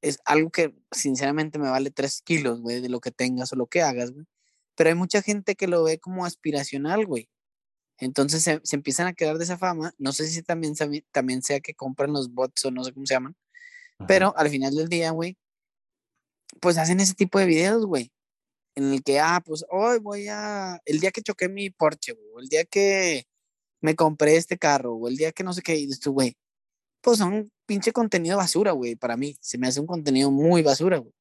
[0.00, 3.66] es algo que sinceramente me vale tres kilos, güey, de lo que tengas o lo
[3.66, 4.26] que hagas, güey.
[4.76, 7.28] Pero hay mucha gente que lo ve como aspiracional, güey.
[7.98, 9.94] Entonces se, empiezan a quedar de esa fama.
[9.98, 10.74] No sé si también,
[11.10, 13.34] también sea que compran los bots o no sé cómo se llaman.
[14.06, 15.38] Pero al final del día, güey,
[16.60, 18.12] pues hacen ese tipo de videos, güey.
[18.76, 20.80] En el que, ah, pues hoy voy a.
[20.84, 22.44] El día que choqué mi Porsche, güey.
[22.44, 23.24] El día que
[23.80, 26.36] me compré este carro, o el día que no sé qué, y tú, güey.
[27.00, 29.36] Pues son pinche contenido basura, güey, para mí.
[29.40, 31.12] Se me hace un contenido muy basura, güey.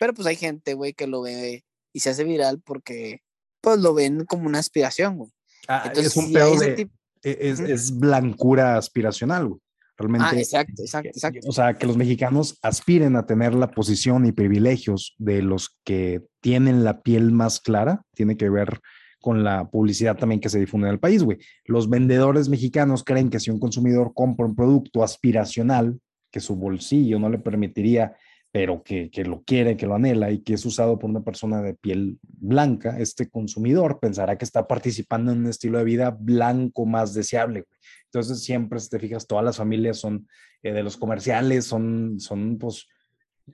[0.00, 3.22] Pero pues hay gente, güey, que lo ve y se hace viral porque
[3.60, 5.30] pues lo ven como una aspiración, güey.
[5.68, 6.88] Ah, es un pedo de...
[7.22, 9.60] E, es, es, blancura aspiracional, güey.
[9.96, 10.26] Realmente.
[10.28, 11.40] Ah, exacto, exacto, exacto.
[11.46, 16.22] O sea, que los mexicanos aspiren a tener la posición y privilegios de los que
[16.40, 18.80] tienen la piel más clara, tiene que ver
[19.20, 21.38] con la publicidad también que se difunde en el país, güey.
[21.64, 25.98] Los vendedores mexicanos creen que si un consumidor compra un producto aspiracional,
[26.30, 28.16] que su bolsillo no le permitiría,
[28.52, 31.62] pero que, que, lo quiere, que lo anhela y que es usado por una persona
[31.62, 36.84] de piel blanca, este consumidor pensará que está participando en un estilo de vida blanco
[36.84, 37.78] más deseable, güey.
[38.14, 40.28] Entonces, siempre, si te fijas, todas las familias son
[40.62, 42.86] eh, de los comerciales, son, son, pues,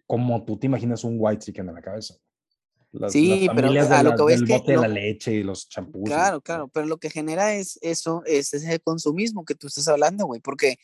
[0.06, 2.14] como tú te imaginas un white chicken en la cabeza
[3.08, 6.04] sí, pero a lo que ves que la leche y los champús.
[6.04, 10.26] Claro, claro, pero lo que genera es eso, es ese consumismo que tú estás hablando,
[10.26, 10.78] güey, porque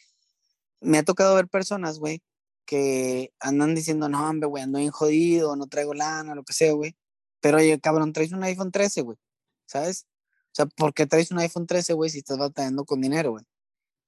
[0.81, 2.23] me ha tocado ver personas, güey,
[2.65, 6.73] que andan diciendo, no, hombre, güey, ando bien jodido, no traigo lana, lo que sea,
[6.73, 6.97] güey.
[7.41, 9.19] Pero oye, cabrón, traes un iPhone 13, güey,
[9.67, 10.07] ¿sabes?
[10.47, 13.45] O sea, ¿por qué traes un iPhone 13, güey, si estás batallando con dinero, güey?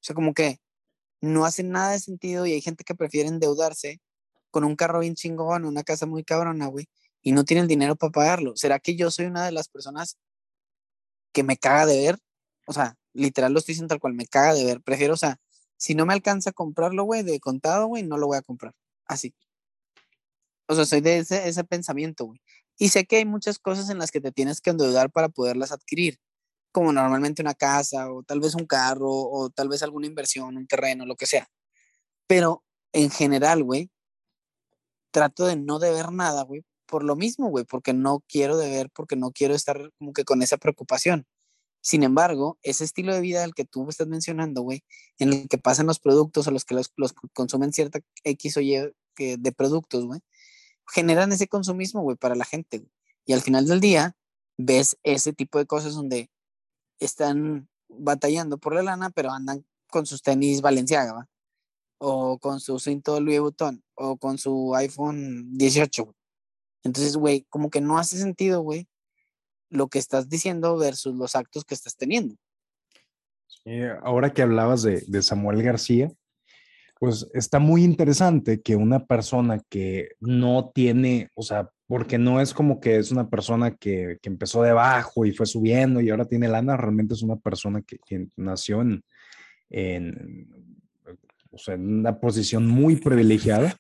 [0.01, 0.61] O sea, como que
[1.21, 4.01] no hace nada de sentido y hay gente que prefiere endeudarse
[4.51, 6.89] con un carro bien chingón, una casa muy cabrona, güey,
[7.23, 8.57] y no tiene el dinero para pagarlo.
[8.57, 10.17] ¿Será que yo soy una de las personas
[11.33, 12.19] que me caga de ver?
[12.67, 14.81] O sea, literal lo estoy diciendo tal cual, me caga de ver.
[14.83, 15.39] Prefiero, o sea,
[15.77, 18.75] si no me alcanza a comprarlo, güey, de contado, güey, no lo voy a comprar.
[19.07, 19.35] Así.
[20.67, 22.41] O sea, soy de ese, pensamiento, güey.
[22.77, 25.73] Y sé que hay muchas cosas en las que te tienes que endeudar para poderlas
[25.73, 26.19] adquirir.
[26.73, 30.67] Como normalmente una casa o tal vez un carro o tal vez alguna inversión, un
[30.67, 31.49] terreno, lo que sea.
[32.27, 33.91] Pero en general, güey,
[35.11, 39.17] trato de no deber nada, güey, por lo mismo, güey, porque no quiero deber, porque
[39.17, 41.27] no quiero estar como que con esa preocupación.
[41.81, 44.83] Sin embargo, ese estilo de vida al que tú estás mencionando, güey,
[45.19, 46.93] en el que pasan los productos a los que los,
[47.35, 48.77] consumen cierta X o Y
[49.17, 50.21] de productos, güey,
[50.87, 52.85] generan ese consumismo, güey, para la gente.
[53.27, 54.17] Y al final del día,
[54.57, 56.31] ves ese tipo de cosas donde
[56.99, 61.29] están batallando por la lana, pero andan con sus tenis Valenciaga,
[61.99, 66.15] o con su cinto Louis Vuitton, o con su iPhone 18.
[66.85, 68.89] Entonces, güey, como que no hace sentido, güey,
[69.71, 72.37] lo que estás diciendo versus los actos que estás teniendo.
[74.03, 76.13] ahora que hablabas de, de Samuel García,
[76.99, 82.53] pues está muy interesante que una persona que no tiene, o sea, porque no es
[82.53, 86.47] como que es una persona que, que empezó debajo y fue subiendo y ahora tiene
[86.47, 89.03] lana, realmente es una persona que, nació en,
[89.71, 90.75] en,
[91.51, 93.75] o sea, en una posición muy privilegiada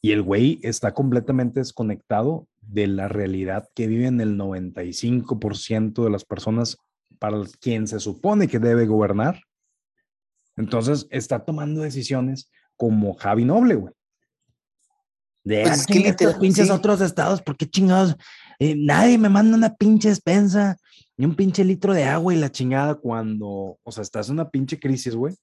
[0.00, 6.24] y el güey está completamente desconectado de la realidad que viven el 95% de las
[6.24, 6.78] personas
[7.18, 9.42] para quien se supone que debe gobernar.
[10.56, 13.94] Entonces está tomando decisiones como Javi Noble, güey.
[15.44, 18.16] De pues que estos pinches otros estados, ¿por qué chingados?
[18.58, 20.76] Eh, nadie me manda una pinche despensa,
[21.16, 24.50] ni un pinche litro de agua y la chingada cuando, o sea, estás en una
[24.50, 25.34] pinche crisis, güey.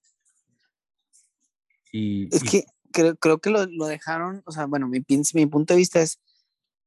[1.91, 5.73] Y, es que creo, creo que lo, lo, dejaron, o sea, bueno, mi, mi punto
[5.73, 6.19] de vista es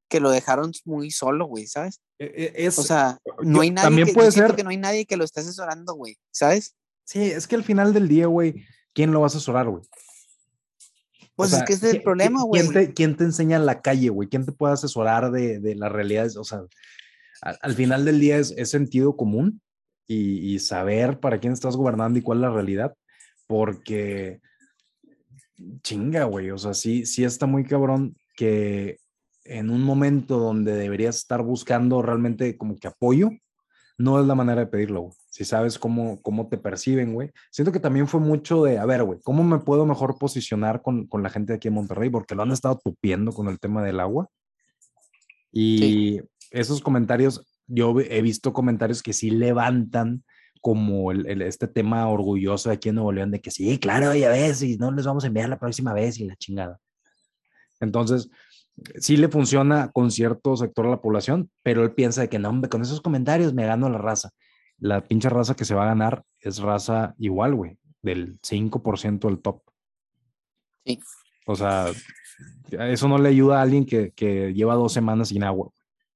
[0.08, 2.00] que lo dejaron muy solo, güey, ¿sabes?
[2.18, 3.86] E, e, es, o sea, no hay nadie.
[3.86, 4.54] También que, puede ser.
[4.54, 6.74] que no hay nadie que lo esté asesorando, güey, ¿sabes?
[7.04, 9.82] Sí, es que al final del día, güey, ¿quién lo va a asesorar, güey?
[11.40, 12.62] Pues es que ese es el problema, güey.
[12.62, 14.28] ¿quién te, ¿quién te, enseña en la calle, güey?
[14.28, 16.36] ¿Quién te puede asesorar de, de las realidades?
[16.36, 16.62] O sea,
[17.40, 19.60] al, final del día es, es sentido común
[20.06, 22.94] y, y, saber para quién estás gobernando y cuál es la realidad,
[23.46, 24.40] porque
[25.82, 26.50] chinga, güey.
[26.50, 28.98] O sea, sí, sí está muy cabrón que
[29.44, 33.30] en un momento donde deberías estar buscando realmente como que apoyo,
[34.00, 35.12] no es la manera de pedirlo, güey.
[35.28, 37.30] Si sabes cómo, cómo te perciben, güey.
[37.50, 41.06] Siento que también fue mucho de, a ver, güey, ¿cómo me puedo mejor posicionar con,
[41.06, 42.08] con, la gente de aquí en Monterrey?
[42.08, 44.28] Porque lo han estado tupiendo con el tema del agua.
[45.52, 50.24] Y esos comentarios, yo he visto comentarios que sí levantan
[50.62, 54.30] como el, este tema orgulloso de aquí en Nuevo León de que sí, claro, ya
[54.30, 56.80] ves, y no les vamos a enviar la próxima vez y la chingada.
[57.80, 58.30] Entonces,
[58.98, 62.48] sí le funciona con cierto sector de la población, pero él piensa de que no,
[62.48, 64.30] hombre, con esos comentarios me gano la raza.
[64.78, 69.40] La pinche raza que se va a ganar es raza igual, güey, del 5% del
[69.40, 69.62] top.
[70.84, 70.98] Sí.
[71.46, 71.86] O sea,
[72.70, 75.70] eso no le ayuda a alguien que, que lleva dos semanas sin agua.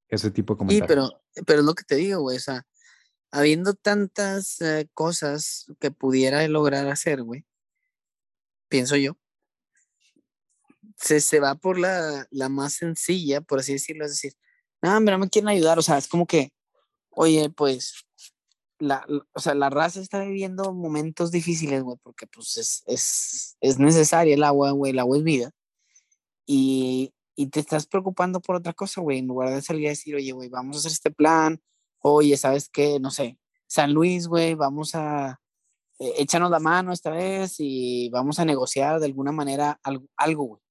[0.09, 1.09] Ese tipo de comentarios.
[1.09, 2.37] Sí, pero, pero es lo que te digo, güey.
[2.37, 2.65] O sea,
[3.31, 7.45] habiendo tantas eh, cosas que pudiera lograr hacer, güey,
[8.69, 9.17] pienso yo,
[10.97, 14.35] se, se va por la, la, más sencilla, por así decirlo, es decir,
[14.83, 16.53] no, no me quieren ayudar, o sea, es como que,
[17.11, 18.05] oye, pues,
[18.79, 23.79] la, o sea, la raza está viviendo momentos difíciles, güey, porque pues es, es, es
[23.79, 25.51] necesaria el agua, güey, el agua es vida,
[26.47, 30.15] y, y te estás preocupando por otra cosa, güey, en lugar de salir a decir,
[30.15, 31.61] oye, güey, vamos a hacer este plan,
[32.01, 33.01] oye, ¿sabes qué?
[33.01, 35.41] No sé, San Luis, güey, vamos a,
[35.99, 40.45] eh, échanos la mano esta vez y vamos a negociar de alguna manera algo, algo
[40.45, 40.64] güey.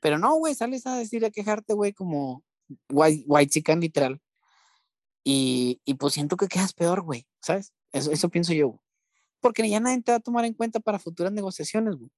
[0.00, 2.44] Pero no, güey, sales a decir, a quejarte, güey, como
[2.90, 4.20] white, white chicken literal.
[5.24, 7.72] Y, y, pues siento que quedas peor, güey, ¿sabes?
[7.92, 8.80] Eso, eso pienso yo.
[9.40, 12.10] Porque ya nadie te va a tomar en cuenta para futuras negociaciones, güey.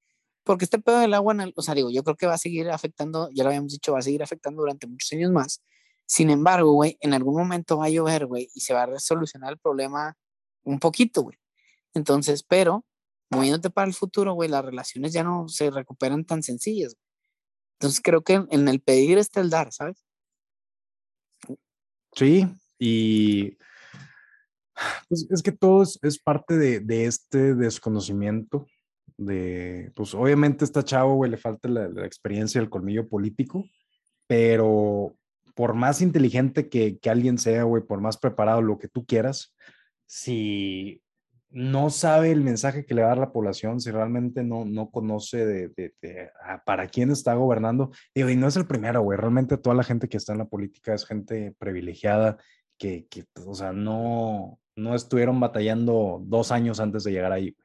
[0.44, 3.28] Porque este pedo del agua, o sea, digo, yo creo que va a seguir afectando,
[3.32, 5.62] ya lo habíamos dicho, va a seguir afectando durante muchos años más.
[6.06, 9.52] Sin embargo, güey, en algún momento va a llover, güey, y se va a resolucionar
[9.52, 10.16] el problema
[10.64, 11.38] un poquito, güey.
[11.94, 12.84] Entonces, pero
[13.30, 16.96] moviéndote para el futuro, güey, las relaciones ya no se recuperan tan sencillas.
[17.82, 20.06] Entonces creo que en el pedir está el dar, ¿sabes?
[22.14, 22.46] Sí,
[22.78, 23.58] y
[25.08, 28.68] pues es que todo es, parte de, este desconocimiento,
[29.16, 33.64] de, pues obviamente está chavo, güey, le falta la, experiencia, el colmillo político,
[34.28, 35.16] pero
[35.56, 39.56] por más inteligente que, que alguien sea, güey, por más preparado, lo que tú quieras,
[40.06, 41.01] si
[41.52, 44.90] no sabe el mensaje que le va a dar la población, si realmente no, no
[44.90, 46.30] conoce de, de,
[46.64, 50.08] para quién está gobernando, digo, y no es el primero, güey, realmente toda la gente
[50.08, 52.38] que está en la política es gente privilegiada,
[52.78, 57.56] que, que pues, o sea, no, no estuvieron batallando dos años antes de llegar ahí.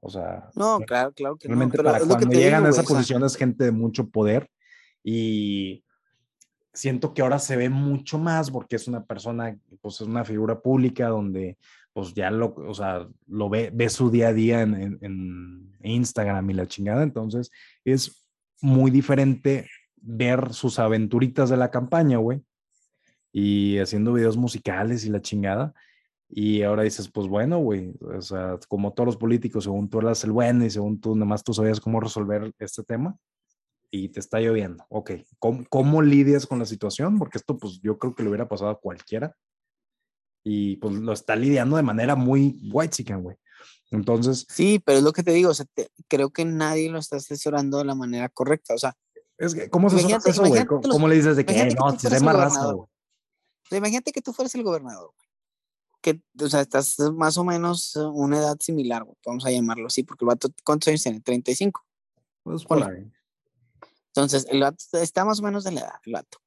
[0.00, 1.84] O sea, no, claro, claro que realmente no.
[1.84, 4.48] para cuando llegan a esa posición es gente de mucho poder
[5.02, 5.84] y
[6.72, 10.60] siento que ahora se ve mucho más porque es una persona, pues es una figura
[10.60, 11.56] pública donde
[11.96, 16.50] pues ya lo, o sea, lo ve, ve su día a día en, en, Instagram
[16.50, 17.50] y la chingada, entonces
[17.86, 18.28] es
[18.60, 22.42] muy diferente ver sus aventuritas de la campaña, güey,
[23.32, 25.72] y haciendo videos musicales y la chingada.
[26.28, 30.22] Y ahora dices, pues bueno, güey, o sea, como todos los políticos, según tú eras
[30.24, 33.16] el bueno y según tú, nada más tú sabías cómo resolver este tema
[33.90, 34.84] y te está lloviendo.
[34.90, 37.18] Ok, ¿cómo, cómo lidias con la situación?
[37.18, 39.34] Porque esto, pues yo creo que le hubiera pasado a cualquiera.
[40.48, 43.36] Y pues lo está lidiando de manera muy white chicken, güey.
[43.90, 44.46] Entonces.
[44.48, 47.16] Sí, pero es lo que te digo, o sea, te, creo que nadie lo está
[47.16, 48.72] asesorando de la manera correcta.
[48.72, 48.96] O sea,
[49.38, 50.64] es que, ¿cómo se hace eso, güey?
[50.64, 52.88] ¿Cómo, ¿Cómo, le dices de que, no, se más raza, güey?
[53.72, 55.28] Imagínate que tú fueras el gobernador, güey.
[56.00, 60.04] Que, o sea, estás más o menos una edad similar, güey, vamos a llamarlo así,
[60.04, 61.20] porque el vato, ¿cuántos años tiene?
[61.22, 61.84] 35.
[62.44, 62.88] Pues por.
[64.14, 66.38] Entonces, el vato está más o menos de la edad, el vato.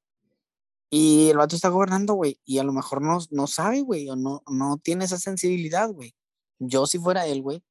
[0.90, 4.16] Y el vato está gobernando, güey, y a lo mejor no, no sabe, güey, o
[4.16, 6.14] no, no tiene esa sensibilidad, güey.
[6.58, 7.62] Yo, si fuera él, güey,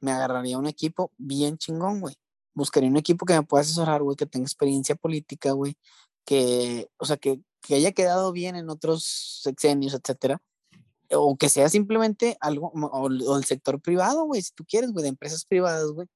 [0.00, 2.16] me agarraría un equipo bien chingón, güey.
[2.54, 5.76] Buscaría un equipo que me pueda asesorar, güey, que tenga experiencia política, güey,
[6.24, 10.40] que, o sea, que, que haya quedado bien en otros sexenios, etcétera,
[11.10, 15.02] o que sea simplemente algo, o, o el sector privado, güey, si tú quieres, güey,
[15.02, 16.08] de empresas privadas, güey.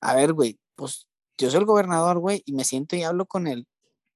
[0.00, 1.06] A ver, güey, pues
[1.38, 3.66] yo soy el gobernador, güey, y me siento y hablo con él.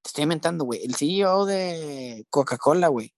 [0.05, 3.15] Te estoy inventando, güey, el CEO de Coca-Cola, güey,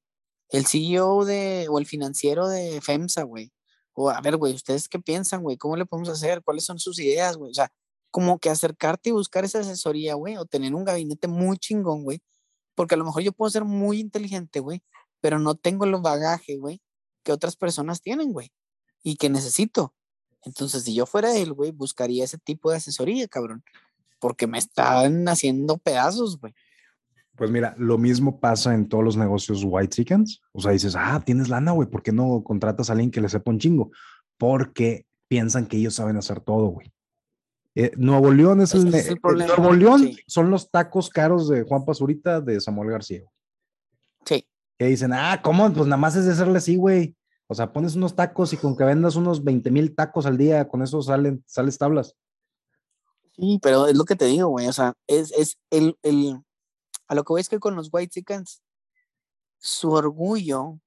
[0.51, 3.53] el CEO de, o el financiero de FEMSA, güey.
[3.93, 5.57] O a ver, güey, ¿ustedes qué piensan, güey?
[5.57, 6.45] ¿Cómo le podemos hacer?
[6.45, 7.51] ¿Cuáles son sus ideas, güey?
[7.51, 7.73] O sea,
[8.13, 12.21] como que acercarte y buscar esa asesoría, güey, o tener un gabinete muy chingón, güey,
[12.77, 14.81] porque a lo mejor yo puedo ser muy inteligente, güey,
[15.21, 16.81] pero no tengo el bagaje, güey,
[17.25, 18.53] que otras personas tienen, güey,
[19.03, 19.93] y que necesito.
[20.43, 23.65] Entonces, si yo fuera él, güey, buscaría ese tipo de asesoría, cabrón,
[24.21, 26.55] porque me están haciendo pedazos, güey.
[27.37, 30.41] Pues mira, lo mismo pasa en todos los negocios white chickens.
[30.53, 33.29] O sea, dices, ah, tienes lana, güey, ¿por qué no contratas a alguien que le
[33.29, 33.91] sepa un chingo?
[34.39, 36.93] Porque piensan que ellos saben hacer todo, güey.
[37.75, 40.19] Eh, Nuevo León es, el, es el problema, Nuevo León sí.
[40.27, 43.23] son los tacos caros de Juan Pazurita de Samuel García.
[44.25, 44.47] Sí.
[44.79, 45.71] Que dicen, ah, ¿cómo?
[45.75, 47.15] Pues nada más es de hacerle así, güey.
[47.49, 50.67] O sea, pones unos tacos y con que vendas unos 20 mil tacos al día,
[50.67, 52.17] con eso salen, sales tablas.
[53.37, 54.67] Sí, pero es lo que te digo, güey.
[54.69, 56.41] O sea, es, es el, el,
[57.09, 58.63] a lo que voy es que con los White Chickens,
[59.59, 60.79] su orgullo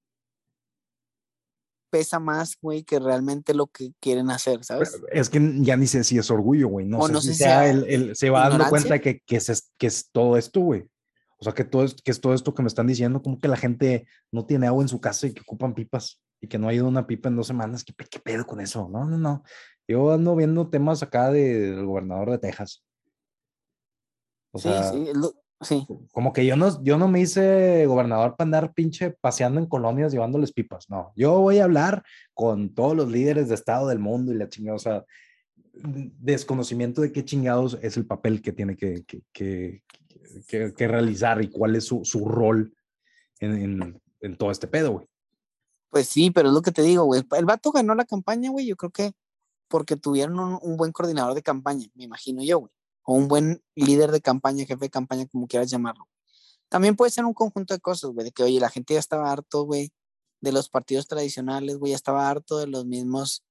[1.89, 5.01] pesa más, güey, que realmente lo que quieren hacer, ¿sabes?
[5.11, 6.85] Es que ya ni sé si es orgullo, güey.
[6.85, 8.99] No, O sé no si sé si sea sea el, el- se va dando cuenta
[8.99, 10.87] que, que, es, que es todo esto, güey.
[11.39, 13.47] O sea, que todo, es, que es todo esto que me están diciendo, como que
[13.47, 16.67] la gente no tiene agua en su casa y que ocupan pipas y que no
[16.67, 17.83] ha ido una pipa en dos semanas.
[17.83, 18.87] ¿Qué, pe- qué pedo con eso?
[18.91, 19.43] No, no, no.
[19.87, 22.83] Yo ando viendo temas acá de- del gobernador de Texas.
[24.51, 25.85] O Sí, sea, sí, lo- sí.
[26.11, 30.11] como que yo no, yo no me hice gobernador para andar pinche paseando en colonias
[30.11, 30.89] llevándoles pipas.
[30.89, 34.49] No, yo voy a hablar con todos los líderes de Estado del mundo y la
[34.49, 34.75] chingada.
[34.75, 35.05] O sea,
[35.73, 39.83] desconocimiento de qué chingados es el papel que tiene que, que, que,
[40.47, 42.73] que- que realizar y cuál es su, su rol
[43.39, 45.07] en, en, en todo este pedo, güey.
[45.89, 47.23] Pues sí, pero es lo que te digo, güey.
[47.37, 49.11] El vato ganó la campaña, güey, yo creo que
[49.67, 52.71] porque tuvieron un, un buen coordinador de campaña, me imagino yo, güey.
[53.09, 56.07] O un buen líder de campaña, jefe de campaña, como quieras llamarlo.
[56.69, 59.31] También puede ser un conjunto de cosas, güey, de que, oye, la gente ya estaba
[59.31, 59.91] harto, güey,
[60.41, 63.43] de los partidos tradicionales, güey, ya estaba harto de los mismos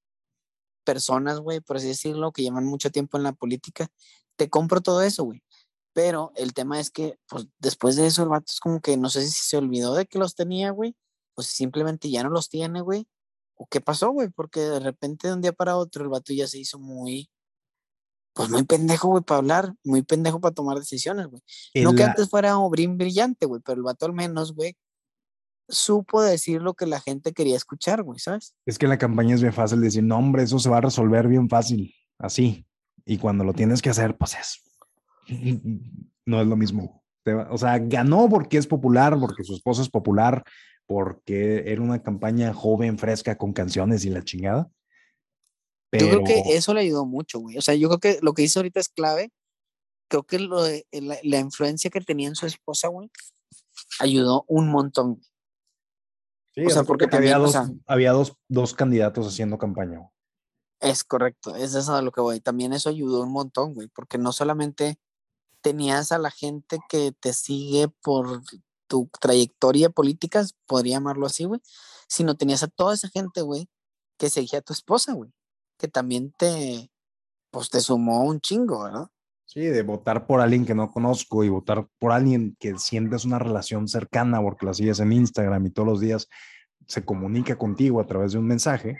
[0.85, 3.89] personas, güey, por así decirlo, que llevan mucho tiempo en la política.
[4.37, 5.43] Te compro todo eso, güey.
[5.93, 9.11] Pero el tema es que, pues, después de eso, el vato es como que no
[9.11, 10.95] sé si se olvidó de que los tenía, güey,
[11.35, 13.09] o si simplemente ya no los tiene, güey.
[13.57, 14.29] ¿O qué pasó, güey?
[14.29, 17.29] Porque de repente de un día para otro el vato ya se hizo muy,
[18.39, 21.43] pues muy pendejo, güey, para hablar, muy pendejo para tomar decisiones, güey.
[21.83, 24.77] No En que la- antes fuera obrín brillante, güey, pero el vato al menos, güey,
[25.69, 28.55] supo decir lo que la gente quería escuchar, güey, ¿sabes?
[28.65, 31.27] Es que la campaña es bien fácil decir, no, hombre, eso se va a resolver
[31.27, 32.65] bien fácil, así.
[33.05, 34.63] Y cuando lo tienes que hacer, pues es.
[36.25, 37.03] No es lo mismo.
[37.51, 40.45] O sea, ganó porque es popular, porque su esposo es popular,
[40.87, 44.69] porque era una campaña joven, fresca, con canciones y la chingada.
[45.93, 47.57] Yo creo que eso le ayudó mucho, güey.
[47.57, 49.33] O sea, yo creo que lo que hizo ahorita es clave.
[50.11, 53.11] Creo que lo de, la, la influencia que tenía en su esposa, güey,
[54.01, 55.21] ayudó un montón.
[56.55, 59.99] Sí, o sea, de porque había, o dos, sea- había dos, dos candidatos haciendo campaña.
[59.99, 60.11] güey.
[60.81, 62.41] Es correcto, es eso a lo que voy.
[62.41, 64.99] También eso ayudó un montón, güey, porque no solamente
[65.61, 68.43] tenías a la gente que te sigue por
[68.87, 71.61] tu trayectoria política, podría llamarlo así, güey,
[72.09, 73.69] sino tenías a toda esa gente, güey,
[74.19, 75.31] que seguía a tu esposa, güey,
[75.79, 76.91] que también te,
[77.51, 79.09] pues te sumó un chingo, ¿verdad?
[79.47, 83.39] Sí, de votar por alguien que no conozco y votar por alguien que sientes una
[83.39, 86.29] relación cercana porque la sigues en Instagram y todos los días
[86.87, 88.99] se comunica contigo a través de un mensaje,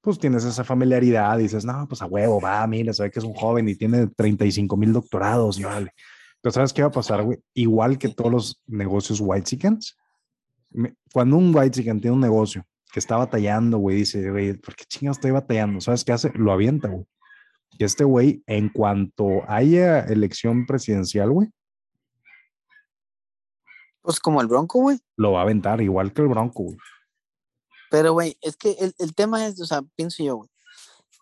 [0.00, 3.34] pues tienes esa familiaridad, dices, no, pues a huevo, va, mira, sabe que es un
[3.34, 5.92] joven y tiene 35 mil doctorados, y vale.
[6.40, 7.38] Pero ¿sabes qué va a pasar, güey?
[7.54, 9.96] Igual que todos los negocios white chickens,
[11.12, 14.84] cuando un white chicken tiene un negocio que está batallando, güey, dice, güey, ¿por qué
[14.84, 15.80] chingados estoy batallando?
[15.80, 16.30] ¿Sabes qué hace?
[16.34, 17.06] Lo avienta, güey.
[17.70, 21.48] Y este güey, en cuanto haya elección presidencial, güey.
[24.00, 24.98] Pues como el Bronco, güey.
[25.16, 26.78] Lo va a aventar, igual que el Bronco, güey.
[27.90, 30.50] Pero, güey, es que el, el, tema es, o sea, pienso yo, güey,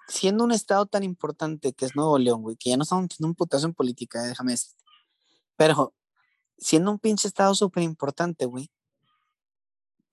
[0.09, 3.29] siendo un estado tan importante que es Nuevo León, güey, que ya no estamos metiendo
[3.29, 4.85] un putazo en política, déjame decirte.
[5.57, 5.95] Pero,
[6.59, 8.71] siendo un pinche estado súper importante, güey,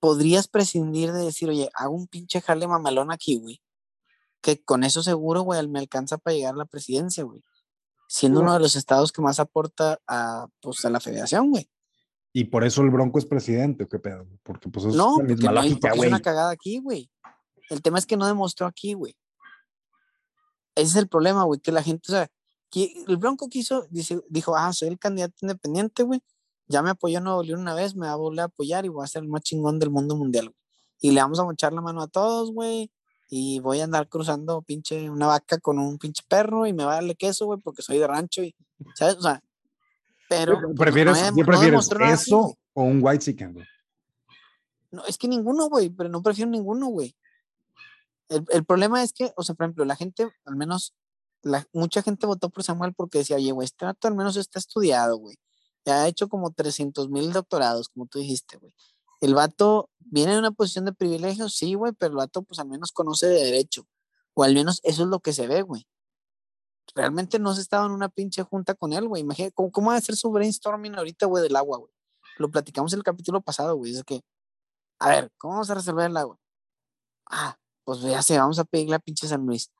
[0.03, 3.61] podrías prescindir de decir, oye, hago un pinche jale mamalón aquí, güey,
[4.41, 7.41] que con eso seguro, güey, me alcanza para llegar a la presidencia, güey.
[8.09, 11.69] Siendo uno de los estados que más aporta a, pues, a la federación, güey.
[12.33, 14.27] Y por eso el Bronco es presidente, ¿qué pedo?
[14.43, 16.01] Porque pues es no, la misma no, lógica, güey.
[16.01, 17.09] Es una cagada aquí, güey.
[17.69, 19.15] El tema es que no demostró aquí, güey.
[20.75, 22.27] Ese es el problema, güey, que la gente, o sea,
[22.69, 26.21] que el Bronco quiso, dice, dijo, ah, soy el candidato independiente, güey.
[26.67, 29.03] Ya me apoyó Nuevo León una vez, me va a volver a apoyar y voy
[29.03, 30.57] a ser el más chingón del mundo mundial, güey.
[30.99, 32.89] Y le vamos a mochar la mano a todos, güey.
[33.29, 36.93] Y voy a andar cruzando pinche una vaca con un pinche perro y me va
[36.93, 38.55] a darle queso, güey, porque soy de rancho y,
[38.95, 39.15] ¿sabes?
[39.15, 39.41] O sea,
[40.29, 40.59] pero.
[40.61, 43.65] Pues, ¿Prefieres, no, prefieres eso o un white chicken, güey?
[44.91, 47.15] No, es que ninguno, güey, pero no prefiero ninguno, güey.
[48.29, 50.95] El, el, problema es que, o sea, por ejemplo, la gente, al menos,
[51.41, 54.59] la, mucha gente votó por Samuel porque decía, oye, güey, este rato al menos está
[54.59, 55.35] estudiado, güey.
[55.85, 58.73] Ya ha hecho como 300 mil doctorados, como tú dijiste, güey.
[59.21, 62.67] El vato viene de una posición de privilegio, sí, güey, pero el vato, pues al
[62.67, 63.87] menos conoce de derecho.
[64.33, 65.85] O al menos eso es lo que se ve, güey
[66.95, 69.21] realmente no se estaba en una pinche junta con él, güey.
[69.21, 71.91] Imagínate, ¿cómo, ¿cómo, va a hacer su brainstorming ahorita, güey, del agua, güey?
[72.37, 73.95] Lo platicamos en el capítulo pasado, güey.
[73.95, 74.21] Es que,
[74.99, 76.37] a ver, ¿cómo vamos a resolver el agua?
[77.29, 79.71] Ah, pues ya sé, vamos a pedirle a pinche San Luis.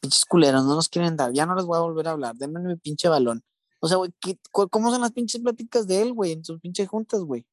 [0.00, 2.60] Pinches culeros, no nos quieren dar, ya no les voy a volver a hablar, denme
[2.60, 3.42] mi pinche balón.
[3.80, 4.10] O sea, güey,
[4.50, 7.46] ¿cómo son las pinches pláticas de él, güey, en sus pinches juntas, güey?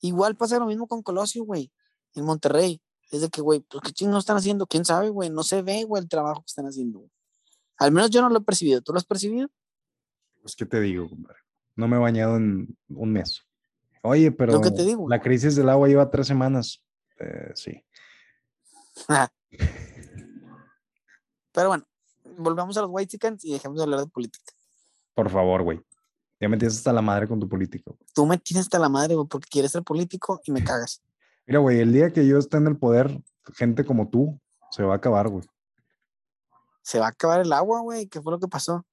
[0.00, 1.70] Igual pasa lo mismo con Colosio, güey,
[2.14, 2.80] en Monterrey.
[3.10, 5.84] Es de que, güey, pues qué chingados están haciendo, quién sabe, güey, no se ve,
[5.84, 7.10] güey, el trabajo que están haciendo, güey.
[7.78, 8.82] Al menos yo no lo he percibido.
[8.82, 9.48] ¿Tú lo has percibido?
[10.42, 11.38] Pues, ¿qué te digo, compadre?
[11.76, 13.42] No me he bañado en un mes.
[14.02, 15.08] Oye, pero te digo?
[15.08, 16.82] la crisis del agua lleva tres semanas.
[17.18, 17.84] Eh, sí.
[21.52, 21.86] pero bueno,
[22.36, 24.52] volvamos a los white chickens y dejemos de hablar de política.
[25.22, 25.80] Por favor, güey.
[26.40, 27.98] Ya me tienes hasta la madre con tu político.
[28.14, 31.02] Tú me tienes hasta la madre, güey, porque quieres ser político y me cagas.
[31.46, 33.20] Mira, güey, el día que yo esté en el poder,
[33.54, 34.40] gente como tú
[34.70, 35.44] se va a acabar, güey
[36.82, 38.08] se va a acabar el agua, güey.
[38.08, 38.84] ¿Qué fue lo que pasó?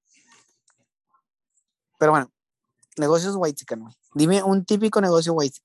[1.97, 2.32] Pero bueno,
[2.97, 3.93] negocios white güey.
[4.13, 5.59] Dime un típico negocio white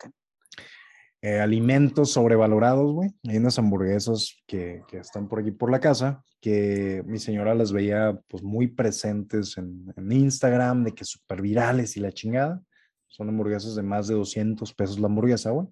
[1.23, 3.11] eh, alimentos sobrevalorados, güey.
[3.29, 7.73] Hay unas hamburguesas que, que, están por aquí por la casa, que mi señora las
[7.73, 12.61] veía pues muy presentes en, en Instagram, de que súper virales y la chingada.
[13.07, 15.69] Son hamburguesas de más de 200 pesos la hamburguesa, güey.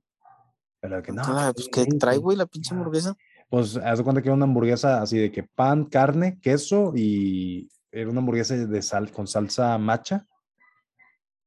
[0.81, 1.23] Pero que no.
[1.55, 3.15] pues, ¿qué trae, güey, la pinche hamburguesa?
[3.51, 7.69] pues haz de cuenta que era una hamburguesa así de que pan, carne, queso y
[7.91, 10.25] era una hamburguesa de sal con salsa macha.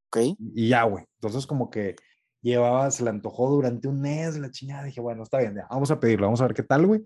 [0.07, 0.37] Ok.
[0.53, 1.05] Y ya, güey.
[1.15, 1.95] Entonces como que
[2.43, 4.83] llevaba, se le antojó durante un mes la chingada.
[4.83, 7.05] Dije, bueno, está bien, ya, vamos a pedirlo, vamos a ver qué tal, güey.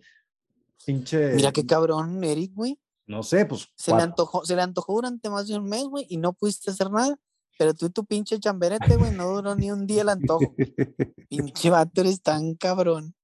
[0.85, 1.35] Pinche.
[1.35, 2.79] Mira qué cabrón, Eric, güey.
[3.05, 3.69] No sé, pues.
[3.75, 6.71] Se le, antojó, se le antojó durante más de un mes, güey, y no pudiste
[6.71, 7.17] hacer nada.
[7.57, 10.53] Pero tú y tu pinche chamberete, güey, no duró ni un día el antojo.
[11.29, 13.15] pinche vato, eres tan cabrón.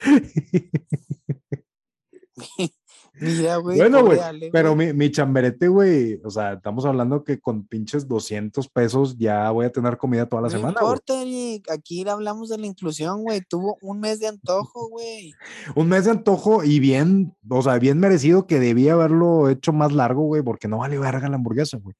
[3.20, 3.78] Mira, güey.
[3.78, 4.18] Bueno, güey.
[4.52, 6.20] Pero mi, mi, chamberete, güey.
[6.24, 10.42] O sea, estamos hablando que con pinches 200 pesos ya voy a tener comida toda
[10.42, 10.74] la semana.
[10.80, 11.70] No importa, Eric.
[11.70, 13.40] Aquí hablamos de la inclusión, güey.
[13.40, 15.34] Tuvo un mes de antojo, güey.
[15.74, 19.92] un mes de antojo y bien, o sea, bien merecido que debía haberlo hecho más
[19.92, 21.96] largo, güey, porque no vale verga la hamburguesa, güey.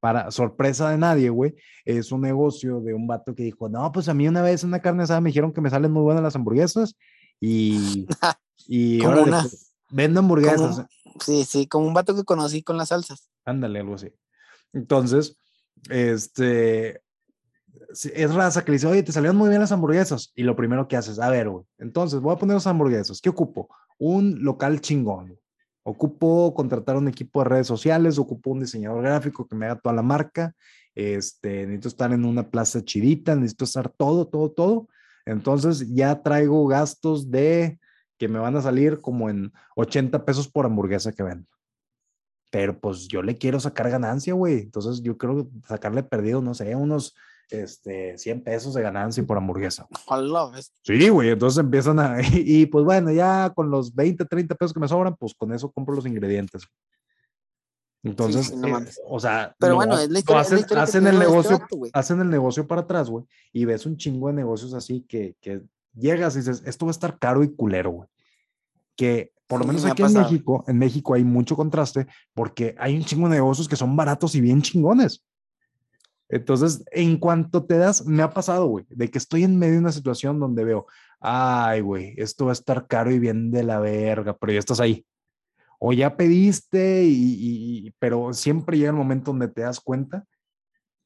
[0.00, 4.08] Para sorpresa de nadie, güey, es un negocio de un vato que dijo, no, pues
[4.08, 6.22] a mí una vez en una carne asada me dijeron que me salen muy buenas
[6.22, 6.94] las hamburguesas
[7.40, 8.06] y,
[8.68, 10.86] y ahora pues, vendo hamburguesas.
[11.20, 13.30] sí, sí, como un vato que conocí con las salsas.
[13.44, 14.12] Ándale, algo así.
[14.72, 15.36] Entonces,
[15.88, 17.00] este,
[18.12, 20.32] es raza que le dice, oye, te salieron muy bien las hamburguesas.
[20.34, 23.20] Y lo primero que haces, a ver, güey, entonces voy a poner las hamburguesas.
[23.20, 23.68] ¿Qué ocupo?
[23.98, 25.38] Un local chingón.
[25.84, 29.94] Ocupo contratar un equipo de redes sociales, ocupo un diseñador gráfico que me haga toda
[29.94, 30.54] la marca.
[30.94, 34.88] Este, necesito estar en una plaza chidita, necesito estar todo, todo, todo.
[35.24, 37.78] Entonces ya traigo gastos de
[38.24, 41.46] que me van a salir como en 80 pesos por hamburguesa que vendo.
[42.50, 44.60] Pero pues yo le quiero sacar ganancia, güey.
[44.60, 47.14] Entonces yo quiero sacarle perdido, no sé, unos
[47.50, 49.86] este, 100 pesos de ganancia por hamburguesa.
[50.54, 50.72] ¿ves?
[50.82, 54.80] Sí, güey, entonces empiezan a, y, pues bueno, ya con los 20, 30 pesos que
[54.80, 56.62] me sobran, pues con eso compro los ingredientes.
[58.02, 60.78] Entonces, sí, no eh, o sea, Pero lo- bueno, es la historia- es la hacen,
[60.78, 61.90] hacen el este negocio, güey.
[61.94, 65.62] hacen el negocio para atrás, güey, y ves un chingo de negocios así que, que
[65.94, 68.08] llegas y dices, esto va a estar caro y culero, güey.
[68.96, 70.12] Que por lo Sí, menos me aquí en.
[70.14, 74.34] México, en México hay mucho contraste porque hay un chingo de negocios que son baratos
[74.34, 75.24] y bien chingones.
[76.28, 79.80] Entonces, en cuanto te das, me ha pasado, güey, de que estoy en medio de
[79.80, 80.86] una situación donde veo,
[81.20, 84.80] ay, güey, esto va a estar caro y bien de la verga, pero ya estás
[84.80, 85.04] ahí.
[85.78, 90.24] O ya pediste, y, y- y- pero siempre llega el momento donde te das cuenta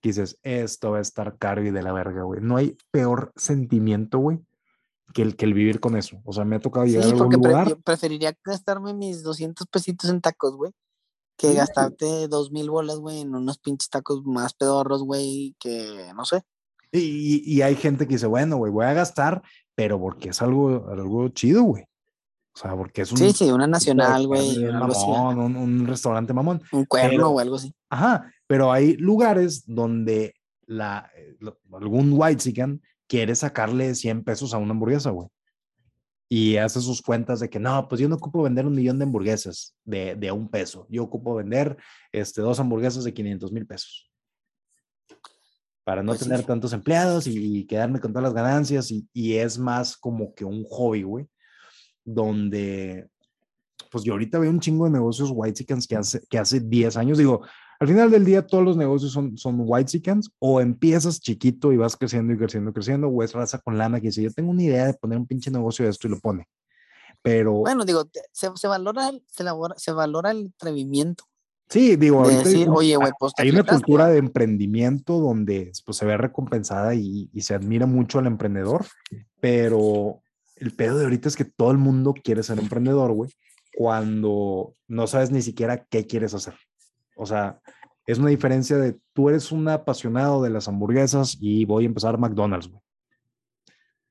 [0.00, 2.40] que dices, esto va a estar caro y de la verga, güey.
[2.40, 4.38] No hay peor sentimiento, güey,
[5.14, 6.20] que el, que el vivir con eso.
[6.24, 7.68] O sea, me ha tocado llegar Sí, a algún porque pre- lugar.
[7.68, 10.72] yo preferiría gastarme mis 200 pesitos en tacos, güey,
[11.36, 16.10] que Sí, gastarte dos mil bolas, güey, en unos pinches tacos más pedorros, güey, que
[16.16, 16.42] no sé.
[16.92, 19.42] Y, y- hay gente que dice, bueno, güey, voy a gastar,
[19.74, 21.84] pero porque es algo, algo chido, güey.
[22.54, 26.60] O sea, porque es un Sí, sí, una nacional, güey, mamón, un, un restaurante mamón.
[26.72, 27.72] un cuerno pero- o algo así.
[27.88, 30.34] Ajá, pero hay lugares donde
[30.66, 31.36] la, eh,
[31.72, 35.28] algún white chicken quiere sacarle 100 pesos a una hamburguesa, güey.
[36.30, 39.04] Y hace sus cuentas de que no, pues yo no ocupo vender un millón de
[39.04, 40.86] hamburguesas de, de un peso.
[40.90, 41.78] Yo ocupo vender
[42.12, 44.10] este, dos hamburguesas de 500 mil pesos.
[45.84, 46.28] Para no Pues sí.
[46.28, 48.90] tener tantos empleados y, y quedarme con todas las ganancias.
[48.90, 51.26] Y, y es más como que un hobby, güey.
[52.04, 53.08] Donde,
[53.90, 56.98] pues yo ahorita veo un chingo de negocios white chickens que hace, que hace 10
[56.98, 57.16] años.
[57.16, 57.40] Digo,
[57.80, 61.76] al final del día todos los negocios son, son white chickens o empiezas chiquito y
[61.76, 64.50] vas creciendo y creciendo y creciendo o es raza con lana que dice yo tengo
[64.50, 66.48] una idea de poner un pinche negocio de esto y lo pone.
[67.22, 71.24] Pero Bueno, digo, se, se valora, el- se, valora el atrevimiento
[71.68, 74.10] sí, digo, de decir, oye, güey, pues hay una cultura ¿va?".
[74.10, 78.86] de emprendimiento donde pues, se ve recompensada y, y se admira mucho al emprendedor,
[79.40, 80.22] pero
[80.56, 83.30] el pedo de ahorita es que todo el mundo quiere ser emprendedor, güey,
[83.76, 86.54] cuando no sabes ni siquiera qué quieres hacer.
[87.18, 87.60] O sea,
[88.06, 92.16] es una diferencia de tú eres un apasionado de las hamburguesas y voy a empezar
[92.16, 92.80] McDonald's, güey.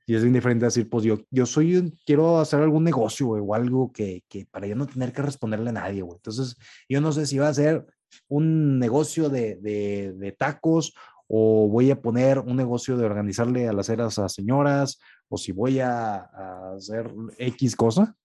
[0.05, 3.53] Y es bien diferente decir, pues yo, yo soy, quiero hacer algún negocio, güey, o
[3.55, 6.15] algo que, que para yo no tener que responderle a nadie, güey.
[6.15, 6.55] Entonces,
[6.87, 7.85] yo no sé si va a ser
[8.29, 10.93] un negocio de, de, de tacos
[11.27, 15.51] o voy a poner un negocio de organizarle a las ceras a señoras o si
[15.51, 18.15] voy a, a hacer X cosa.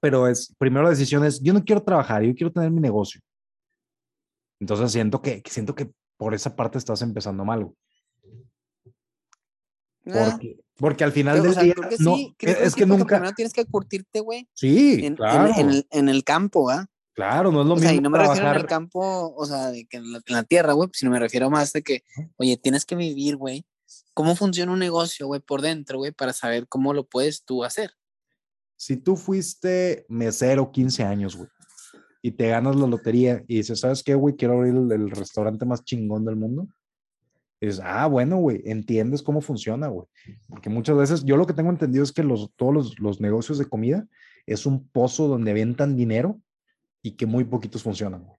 [0.00, 3.20] Pero es, primero la decisión es, yo no quiero trabajar, yo quiero tener mi negocio.
[4.60, 7.76] Entonces siento que, siento que por esa parte estás empezando mal, güey.
[10.06, 12.60] Ah, Porque, porque al final del o sea, día, creo que no, sí, creo- es,
[12.68, 16.08] es que porque nunca, Primero tienes que curtirte, güey, sí, en, claro, en el, en
[16.08, 16.86] el campo, ¿ah?
[17.12, 19.46] claro, no es lo O sea, y mismo no me refiero en el campo, o
[19.46, 22.04] sea, de que en la, en la tierra, güey, sino me refiero más de que,
[22.36, 23.66] oye, tienes que vivir, güey,
[24.14, 27.90] cómo funciona un negocio, güey, por dentro, güey, para saber cómo lo puedes tú hacer.
[28.76, 31.48] si tú fuiste mesero 15 años, güey,
[32.26, 34.34] y te ganas la lotería y dices, ¿sabes qué, güey?
[34.34, 36.66] Quiero abrir el, el restaurante más chingón del mundo.
[37.60, 40.08] Y dices, ah, bueno, güey, entiendes cómo funciona, güey.
[40.48, 43.58] Porque muchas veces, yo lo que tengo entendido es que los, todos los, los negocios
[43.58, 44.08] de comida
[44.44, 46.40] es un pozo donde avientan dinero
[47.00, 48.36] y que muy poquitos funcionan, güey.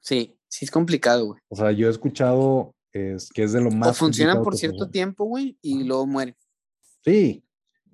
[0.00, 1.40] Sí, sí es complicado, güey.
[1.48, 3.88] O sea, yo he escuchado es, que es de lo más...
[3.88, 4.92] O funcionan por cierto funciona.
[4.92, 6.36] tiempo, güey, y luego mueren.
[7.02, 7.42] Sí,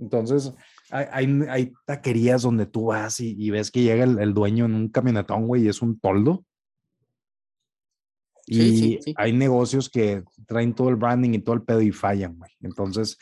[0.00, 0.52] entonces
[0.94, 4.88] hay, taquerías donde tú vas y, y ves que llega el, el dueño en un
[4.88, 6.44] camionetón, güey, y es un toldo.
[8.46, 9.14] Y Sí, sí, sí.
[9.16, 12.50] hay negocios que traen todo el branding y todo el pedo y fallan, güey.
[12.60, 13.18] Entonces,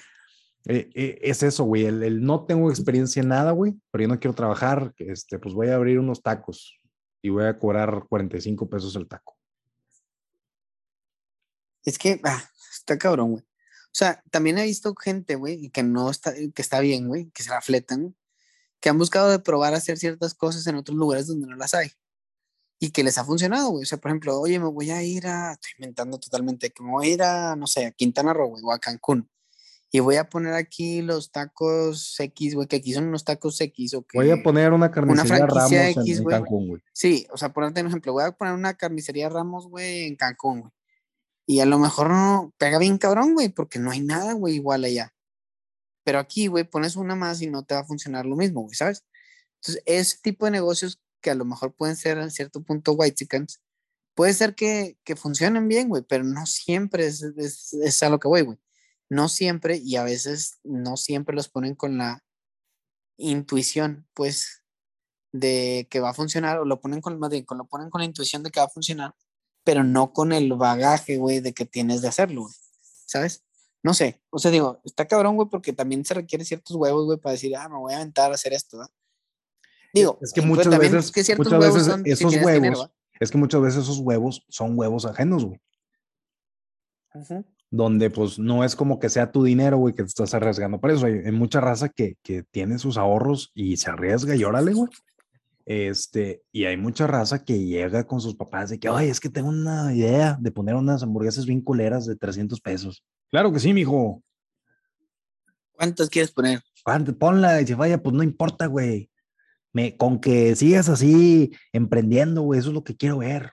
[0.66, 1.86] eh, eh, es eso, güey.
[1.86, 4.92] El, el no tengo experiencia en nada, güey, pero yo no quiero trabajar.
[4.98, 6.78] Este, pues voy a abrir unos tacos
[7.22, 9.36] y voy a cobrar 45 pesos el taco.
[11.84, 13.44] Es que, ah, está cabrón, güey.
[13.92, 17.42] O sea, también he visto gente, güey, que no está, que está bien, güey, que
[17.42, 18.16] se la fletan,
[18.80, 21.90] que han buscado de probar hacer ciertas cosas en otros lugares donde no las hay.
[22.78, 23.82] Y que les ha funcionado, güey.
[23.82, 26.90] O sea, por ejemplo, oye, me voy a ir a, estoy inventando totalmente, que me
[26.90, 29.28] voy a ir a, no sé, a Quintana Roo, güey, o a Cancún.
[29.90, 33.92] Y voy a poner aquí los tacos X, güey, que aquí son unos tacos X
[33.92, 34.16] o que...
[34.16, 36.36] Voy a poner una carnicería Ramos franquicia en, X, en güey.
[36.36, 36.82] Cancún, güey.
[36.94, 40.60] Sí, o sea, ponerte un ejemplo, voy a poner una carnicería Ramos, güey, en Cancún,
[40.62, 40.72] güey.
[41.52, 44.84] Y a lo mejor no pega bien cabrón, güey, porque no hay nada, güey, igual
[44.84, 45.12] allá.
[46.02, 48.74] Pero aquí, güey, pones una más y no te va a funcionar lo mismo, güey,
[48.74, 49.04] ¿sabes?
[49.56, 53.16] Entonces, ese tipo de negocios que a lo mejor pueden ser en cierto punto white
[53.16, 53.60] chickens,
[54.14, 58.18] puede ser que, que funcionen bien, güey, pero no siempre es, es, es a lo
[58.18, 58.58] que voy, güey.
[59.10, 62.24] No siempre, y a veces no siempre los ponen con la
[63.18, 64.62] intuición, pues,
[65.32, 68.06] de que va a funcionar, o lo ponen con, más bien, lo ponen con la
[68.06, 69.14] intuición de que va a funcionar,
[69.64, 72.54] pero no con el bagaje, güey, de que tienes de hacerlo, güey.
[73.06, 73.44] ¿Sabes?
[73.82, 74.20] No sé.
[74.30, 77.54] O sea, digo, está cabrón, güey, porque también se requiere ciertos huevos, güey, para decir,
[77.56, 78.92] ah, me voy a aventar a hacer esto, ¿verdad?
[79.92, 82.90] Digo, es que muchas veces, que muchas veces esos huevos,
[83.20, 85.60] es que muchas veces esos huevos son huevos ajenos, güey.
[87.70, 90.80] Donde pues no es como que sea tu dinero, güey, que te estás arriesgando.
[90.80, 94.72] Por eso hay, mucha raza que, que, tiene sus ahorros y se arriesga y órale,
[94.72, 94.88] güey.
[95.64, 99.28] Este, y hay mucha raza que llega con sus papás de que, ay, es que
[99.28, 103.04] tengo una idea de poner unas hamburguesas bien culeras de 300 pesos.
[103.30, 104.22] Claro que sí, mijo.
[105.72, 106.60] ¿Cuántas quieres poner?
[107.18, 109.10] Ponla y se vaya, pues no importa, güey.
[109.72, 113.52] Me, con que sigas así emprendiendo, güey, eso es lo que quiero ver.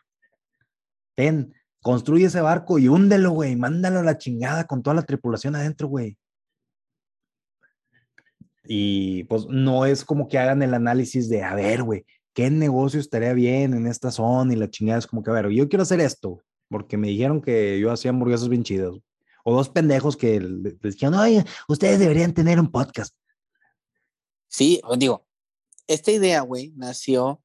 [1.15, 5.55] Ten, construye ese barco y húndelo, güey, mándalo a la chingada con toda la tripulación
[5.55, 6.17] adentro, güey.
[8.71, 12.05] Y pues no es como que hagan el análisis de, a ver, güey,
[12.35, 14.53] ¿qué negocio estaría bien en esta zona?
[14.53, 17.41] Y la chingada es como que, a ver, yo quiero hacer esto, porque me dijeron
[17.41, 18.93] que yo hacía hamburguesas bien chidas.
[19.43, 23.15] O dos pendejos que les dijeron, oye, ustedes deberían tener un podcast.
[24.47, 25.25] Sí, digo,
[25.87, 27.41] esta idea, güey, nació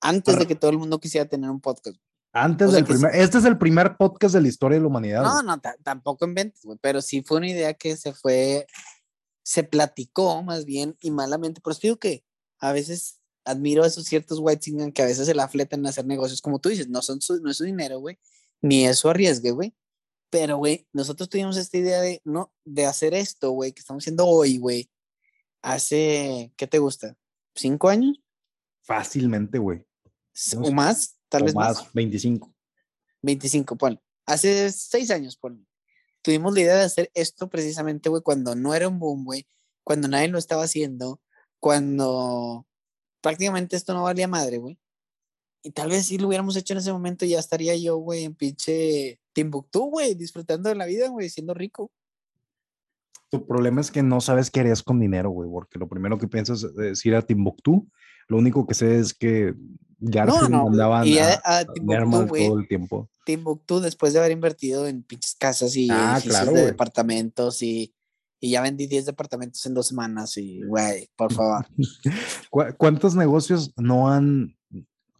[0.00, 1.98] antes de que todo el mundo quisiera tener un podcast.
[2.32, 5.22] Antes del primer, este es el primer podcast de la historia de la humanidad.
[5.22, 8.66] No, no, tampoco inventes, güey, pero sí fue una idea que se fue
[9.46, 11.60] se platicó más bien y malamente.
[11.62, 12.24] Pero digo que
[12.58, 16.04] a veces admiro a esos ciertos white que a veces se la fletan en hacer
[16.04, 18.18] negocios, como tú dices, no, son su, no es su dinero, güey,
[18.60, 19.72] ni es su arriesgue, güey.
[20.30, 24.26] Pero, güey, nosotros tuvimos esta idea de, no, de hacer esto, güey, que estamos haciendo
[24.26, 24.90] hoy, güey,
[25.62, 27.16] hace, ¿qué te gusta?
[27.54, 28.20] ¿Cinco años?
[28.82, 29.86] Fácilmente, güey.
[30.56, 31.20] ¿O más?
[31.28, 31.82] Tal vez más.
[31.82, 31.92] más.
[31.92, 32.52] 25.
[33.22, 34.02] 25, ponle.
[34.26, 35.64] Hace seis años, ponle
[36.26, 39.46] tuvimos la idea de hacer esto precisamente, güey, cuando no era un boom, güey,
[39.84, 41.20] cuando nadie lo estaba haciendo,
[41.60, 42.66] cuando
[43.20, 44.76] prácticamente esto no valía madre, güey.
[45.62, 48.34] Y tal vez si lo hubiéramos hecho en ese momento, ya estaría yo, güey, en
[48.34, 51.92] pinche Timbuktu, güey, disfrutando de la vida, güey, siendo rico.
[53.30, 56.28] Tu problema es que no sabes qué harías con dinero, güey, porque lo primero que
[56.28, 57.88] piensas es ir a Timbuktu.
[58.28, 59.54] Lo único que sé es que
[59.98, 63.10] Garfield no, no, mandaban y a, a, Timbuktu, todo el tiempo.
[63.24, 67.94] Timbuktu, después de haber invertido en pinches casas y ah, de departamentos y,
[68.40, 71.66] y, ya vendí 10 departamentos en dos semanas y, güey, por favor.
[72.78, 74.56] ¿Cuántos negocios no han,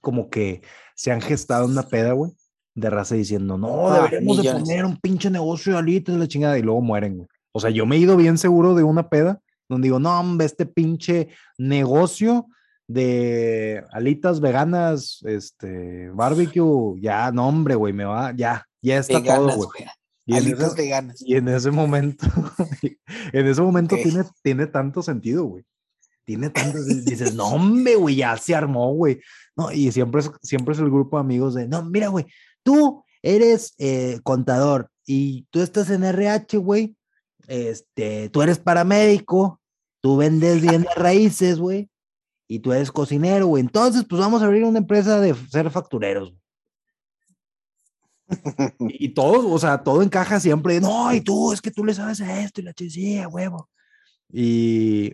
[0.01, 0.63] como que
[0.95, 2.33] se han gestado una peda, güey?
[2.75, 6.29] De raza diciendo, no, ah, deberíamos de poner un pinche negocio de alitas de la
[6.29, 7.29] chingada y luego mueren, güey.
[7.57, 10.45] O sea, yo me he ido bien seguro de una peda donde digo, no, hombre,
[10.45, 12.49] este pinche negocio
[12.87, 19.57] de alitas veganas, este, barbecue, ya, no, hombre, güey, me va, ya, ya está todo,
[19.57, 19.87] güey.
[20.27, 21.23] Y alitas veganas.
[21.23, 22.27] Y en ese momento,
[23.33, 25.65] en ese momento tiene, tiene tanto sentido, güey.
[26.27, 29.19] Tiene tanto, dices, no, hombre, güey, ya se armó, güey.
[29.57, 32.27] No, y siempre es, siempre es el grupo de amigos de, no, mira, güey,
[32.63, 36.96] tú eres eh, contador y tú estás en RH, güey.
[37.47, 39.61] Este, tú eres paramédico,
[40.01, 41.91] tú vendes bienes raíces, güey
[42.49, 43.63] y tú eres cocinero, güey.
[43.63, 46.35] Entonces, pues vamos a abrir una empresa de ser factureros.
[48.81, 50.81] y todo, o sea, todo encaja siempre.
[50.81, 53.69] No, y tú, es que tú le sabes a esto y la chisilla, huevo.
[54.33, 55.07] Y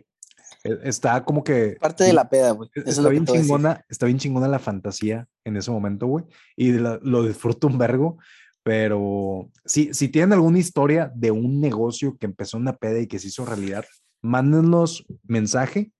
[0.64, 1.76] e, está como que.
[1.80, 2.70] Parte de la peda, güey.
[2.74, 6.24] Está, bien chingona, está bien chingona la fantasía en ese momento, güey.
[6.56, 8.18] Y lo disfruto un vergo.
[8.62, 13.18] Pero si, si tienen alguna historia de un negocio que empezó una peda y que
[13.18, 13.84] se hizo realidad,
[14.20, 15.92] mándenos mensaje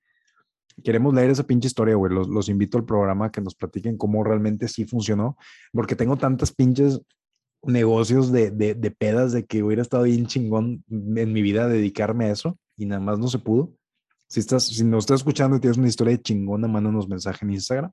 [0.83, 2.13] queremos leer esa pinche historia, güey.
[2.13, 5.37] Los, los, invito al programa que nos platiquen cómo realmente sí funcionó,
[5.73, 7.01] porque tengo tantas pinches
[7.63, 12.27] negocios de, de, de, pedas de que hubiera estado bien chingón en mi vida dedicarme
[12.27, 13.73] a eso y nada más no se pudo.
[14.29, 17.53] Si, estás, si nos estás escuchando y tienes una historia de chingona, mándanos mensaje en
[17.53, 17.93] Instagram.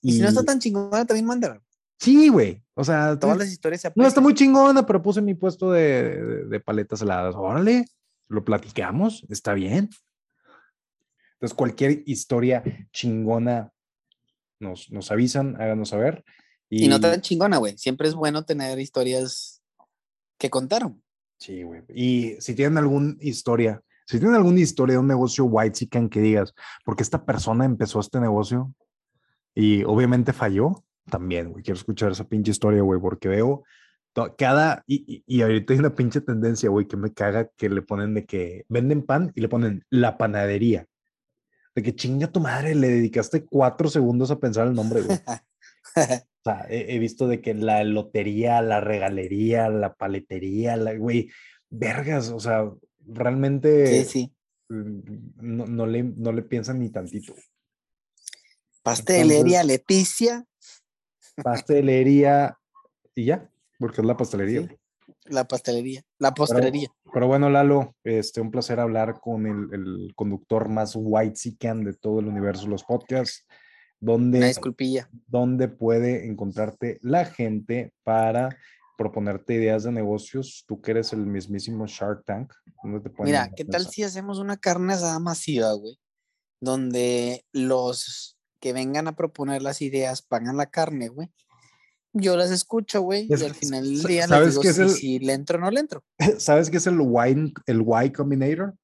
[0.00, 1.60] Y, si no está tan chingona, también mándala.
[2.00, 2.62] Sí, güey.
[2.74, 6.24] O sea, todas las historias se No está muy chingona, pero puse mi puesto de,
[6.24, 7.34] de, de paletas heladas.
[7.36, 7.84] Órale,
[8.28, 9.90] lo platicamos, está bien.
[11.34, 13.72] Entonces, cualquier historia chingona
[14.58, 16.24] nos, nos avisan, háganos saber.
[16.70, 17.76] Y, no tan chingona, güey.
[17.76, 19.62] Siempre es bueno tener historias
[20.38, 21.02] que contaron.
[21.38, 21.82] Sí, güey.
[21.88, 26.54] Y si tienen alguna historia, si tienen alguna historia de un negocio white que digas,
[26.84, 28.72] porque esta persona empezó este negocio
[29.54, 31.62] y obviamente falló, también, güey.
[31.62, 33.64] Quiero escuchar esa pinche historia, güey, porque veo
[34.36, 38.14] cada, y, y, ahorita hay una pinche tendencia, güey, que me caga que le ponen
[38.14, 40.18] de que venden pan y le ponen la
[41.74, 45.18] de que chinga tu madre, le dedicaste cuatro segundos a pensar el nombre, güey.
[45.96, 51.30] o sea, he, visto de que la lotería, la regalería, la paletería, la, güey,
[51.68, 52.70] vergas, o sea,
[53.06, 54.34] realmente sí, sí.
[54.68, 55.00] Mm,
[55.36, 57.34] no, no, le, no le piensan ni tantito.
[58.82, 60.44] Pastelería Leticia.
[61.42, 62.58] Pastelería
[63.14, 64.62] y ya, porque es la pastelería.
[64.62, 64.76] Sí,
[65.26, 66.88] La pastelería, la postelería.
[67.12, 72.20] Pero bueno, Lalo, este, un placer hablar con el, el conductor más white de todo
[72.20, 73.46] el universo los podcasts.
[74.00, 74.54] Una Donde,
[75.26, 78.48] donde puede encontrarte la gente para
[78.96, 80.64] proponerte ideas de negocios.
[80.66, 82.52] Tú que eres el mismísimo Shark Tank.
[82.82, 85.98] ¿dónde te Mira, ¿qué tal si hacemos una carne asada masiva, güey?
[86.60, 91.28] Donde los que vengan a proponer las ideas pagan la carne, güey.
[92.12, 94.76] Yo las escucho, güey, Es- y al final del día les ¿sabes digo qué es
[94.76, 96.04] si, el- si le entro o no le entro.
[96.38, 98.74] ¿Sabes qué es el Y, el y Combinator?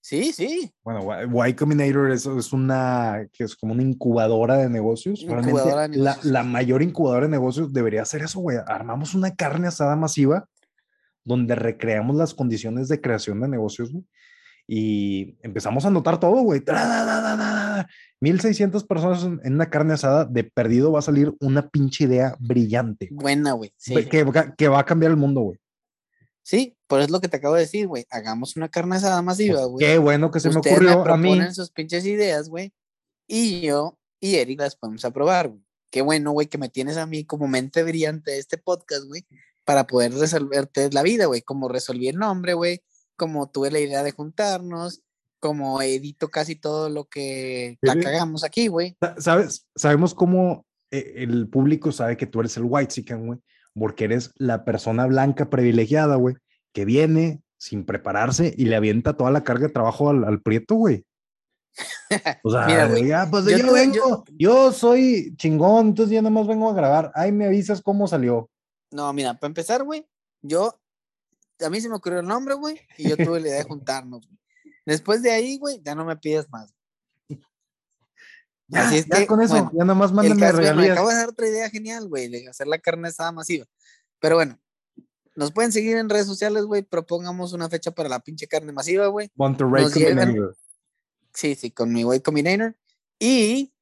[0.00, 0.70] Sí, sí.
[0.82, 1.00] Bueno,
[1.48, 5.22] Y Combinator es, es una que es como una incubadora de negocios.
[5.22, 6.24] Incubadora de la- negocios.
[6.32, 8.58] La, mayor incubadora de negocios debería ser eso, güey.
[8.66, 10.46] Armamos una carne asada masiva
[11.24, 14.04] donde recreamos las condiciones de creación de negocios, güey.
[14.66, 16.60] Y empezamos a anotar todo, güey.
[16.60, 17.36] Tra, da, da, da,
[17.76, 17.88] da, da.
[18.20, 20.24] 1600 personas en una carne asada.
[20.24, 23.08] De perdido va a salir una pinche idea brillante.
[23.10, 23.22] güey.
[23.22, 23.72] Buena, güey.
[23.76, 23.94] Sí.
[24.06, 25.58] Que, va- que va a cambiar el mundo, güey.
[26.42, 28.04] Sí, por eso es lo que te acabo de decir, güey.
[28.10, 29.86] Hagamos una carne asada masiva, güey.
[29.86, 31.38] Qué bueno que se me ocurrió a mí.
[31.54, 32.72] sus pinches ideas, güey.
[33.26, 35.62] Y yo y Eric las podemos aprobar, güey.
[35.90, 39.24] Qué bueno, güey, que me tienes a mí como mente brillante de este podcast, güey,
[39.64, 41.40] para poder resolverte la vida, güey.
[41.40, 42.82] Como resolví el nombre, güey.
[43.16, 45.02] Como tuve la idea de juntarnos.
[45.44, 48.96] Como edito casi todo lo que la cagamos aquí, güey.
[48.98, 49.66] Sa- ¿Sabes?
[49.76, 53.40] Sabemos cómo eh, el público sabe que tú eres el white chicken, güey,
[53.74, 56.34] porque eres la persona blanca privilegiada, güey,
[56.72, 60.76] que viene sin prepararse y le avienta toda la carga de trabajo al, al prieto,
[60.76, 61.04] güey.
[62.42, 64.72] O sea, Mira, güey, ya, pues yo yo, tuve- vengo, yo...
[64.72, 67.12] soy chingón, entonces ya nada más vengo a grabar.
[67.14, 68.48] Ay, me avisas cómo salió.
[68.90, 70.06] No, mira, para empezar, güey,
[70.40, 70.80] yo,
[71.60, 74.26] a mí se me ocurrió el nombre, güey, y yo tuve la idea de juntarnos,
[74.26, 74.38] güey.
[74.86, 76.74] Después de ahí, güey, ya no me pides más.
[78.66, 80.64] Ya, Así es ya que, con eso, bueno, ya nada más El mándenme caso, güey,
[80.64, 80.92] me regalías.
[80.92, 83.66] acabo de dar otra idea genial, güey, de hacer la carne asada masiva.
[84.20, 84.58] Pero bueno,
[85.36, 86.82] nos pueden seguir en redes sociales, güey.
[86.82, 89.30] Propongamos una fecha para la pinche carne masiva, güey.
[89.34, 90.56] Monterrey Combinator.
[91.34, 92.76] Sí, sí, con mi güey Combinator.
[93.18, 93.74] Y,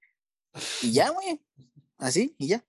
[0.83, 1.41] y ya, güey.
[1.99, 2.65] Así, y ya.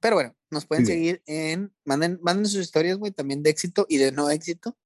[0.00, 1.72] Pero bueno, nos pueden seguir en.
[1.84, 4.76] Manden, manden sus historias, güey, también de éxito y de no éxito.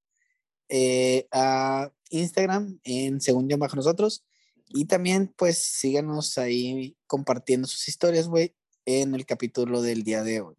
[0.70, 4.24] Eh, a Instagram en Según Yo Bajo Nosotros.
[4.68, 8.54] Y también, pues, síganos ahí compartiendo sus historias, güey,
[8.86, 10.56] en el capítulo del día de hoy.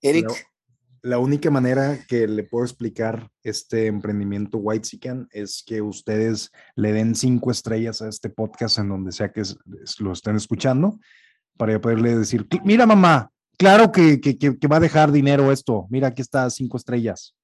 [0.00, 0.26] Eric,
[1.02, 6.92] La, única manera que le puedo explicar este emprendimiento White Chicken es que ustedes le
[6.92, 9.42] den cinco estrellas a este podcast en donde sea que
[9.98, 10.98] lo estén escuchando,
[11.58, 15.86] para poderle decir, "Cl- mira mamá, claro que, que- que va a dejar dinero esto,
[15.90, 17.34] mira, aquí está cinco estrellas.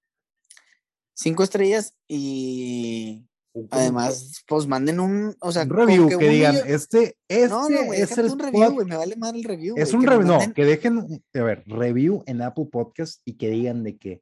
[1.21, 3.27] Cinco estrellas y
[3.71, 7.69] además, pues manden un, o sea, un review que que un digan, este, este No,
[7.69, 9.75] no, güey, es déjate el un review, güey, me vale más el review.
[9.77, 13.51] Es un review, no, manden- que dejen, a ver, review en Apple Podcast y que
[13.51, 14.21] digan de que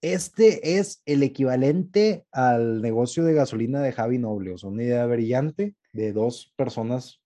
[0.00, 5.06] este es el equivalente al negocio de gasolina de Javi Noble, o sea, una idea
[5.06, 7.20] brillante de dos personas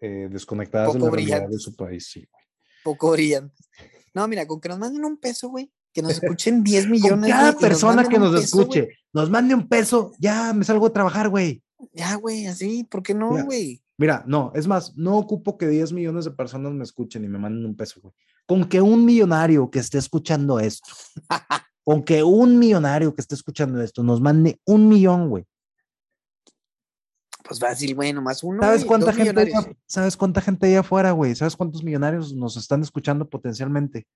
[0.00, 2.08] eh, desconectadas de la Poco realidad de su país.
[2.12, 2.26] Sí.
[2.84, 3.68] poco brillantes.
[4.14, 7.20] No, mira, con que nos manden un peso, güey, que nos escuchen 10 millones.
[7.20, 10.92] Con cada persona que nos peso, escuche, nos mande un peso, ya me salgo a
[10.92, 11.62] trabajar, güey.
[11.92, 13.80] Ya, güey, así, ¿por qué no, güey?
[13.96, 17.38] Mira, no, es más, no ocupo que 10 millones de personas me escuchen y me
[17.38, 18.14] manden un peso, güey.
[18.46, 20.88] Con que un millonario que esté escuchando esto,
[21.84, 25.44] con que un millonario que esté escuchando esto nos mande un millón, güey.
[27.44, 28.62] Pues fácil, güey, nomás uno.
[28.62, 31.34] ¿Sabes cuánta gente af- ¿Sabes cuánta gente hay afuera, güey?
[31.34, 34.06] ¿Sabes cuántos millonarios nos están escuchando potencialmente?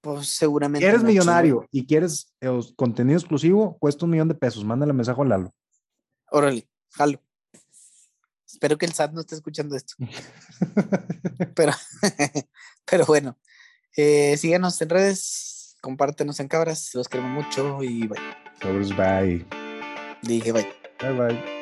[0.00, 0.86] Pues seguramente.
[0.86, 4.64] Eres millonario y quieres eh, contenido exclusivo, cuesta un millón de pesos.
[4.64, 5.52] Mándale mensaje a Lalo.
[6.30, 7.20] Órale, jalo.
[8.46, 9.94] Espero que el SAT no esté escuchando esto.
[11.54, 11.72] Pero,
[12.90, 13.38] pero bueno,
[13.96, 18.20] eh, síganos en redes, compártenos en cabras, los queremos mucho y bye.
[18.60, 19.46] Sobres, bye.
[20.22, 20.66] Dije bye.
[21.00, 21.57] Bye, bye.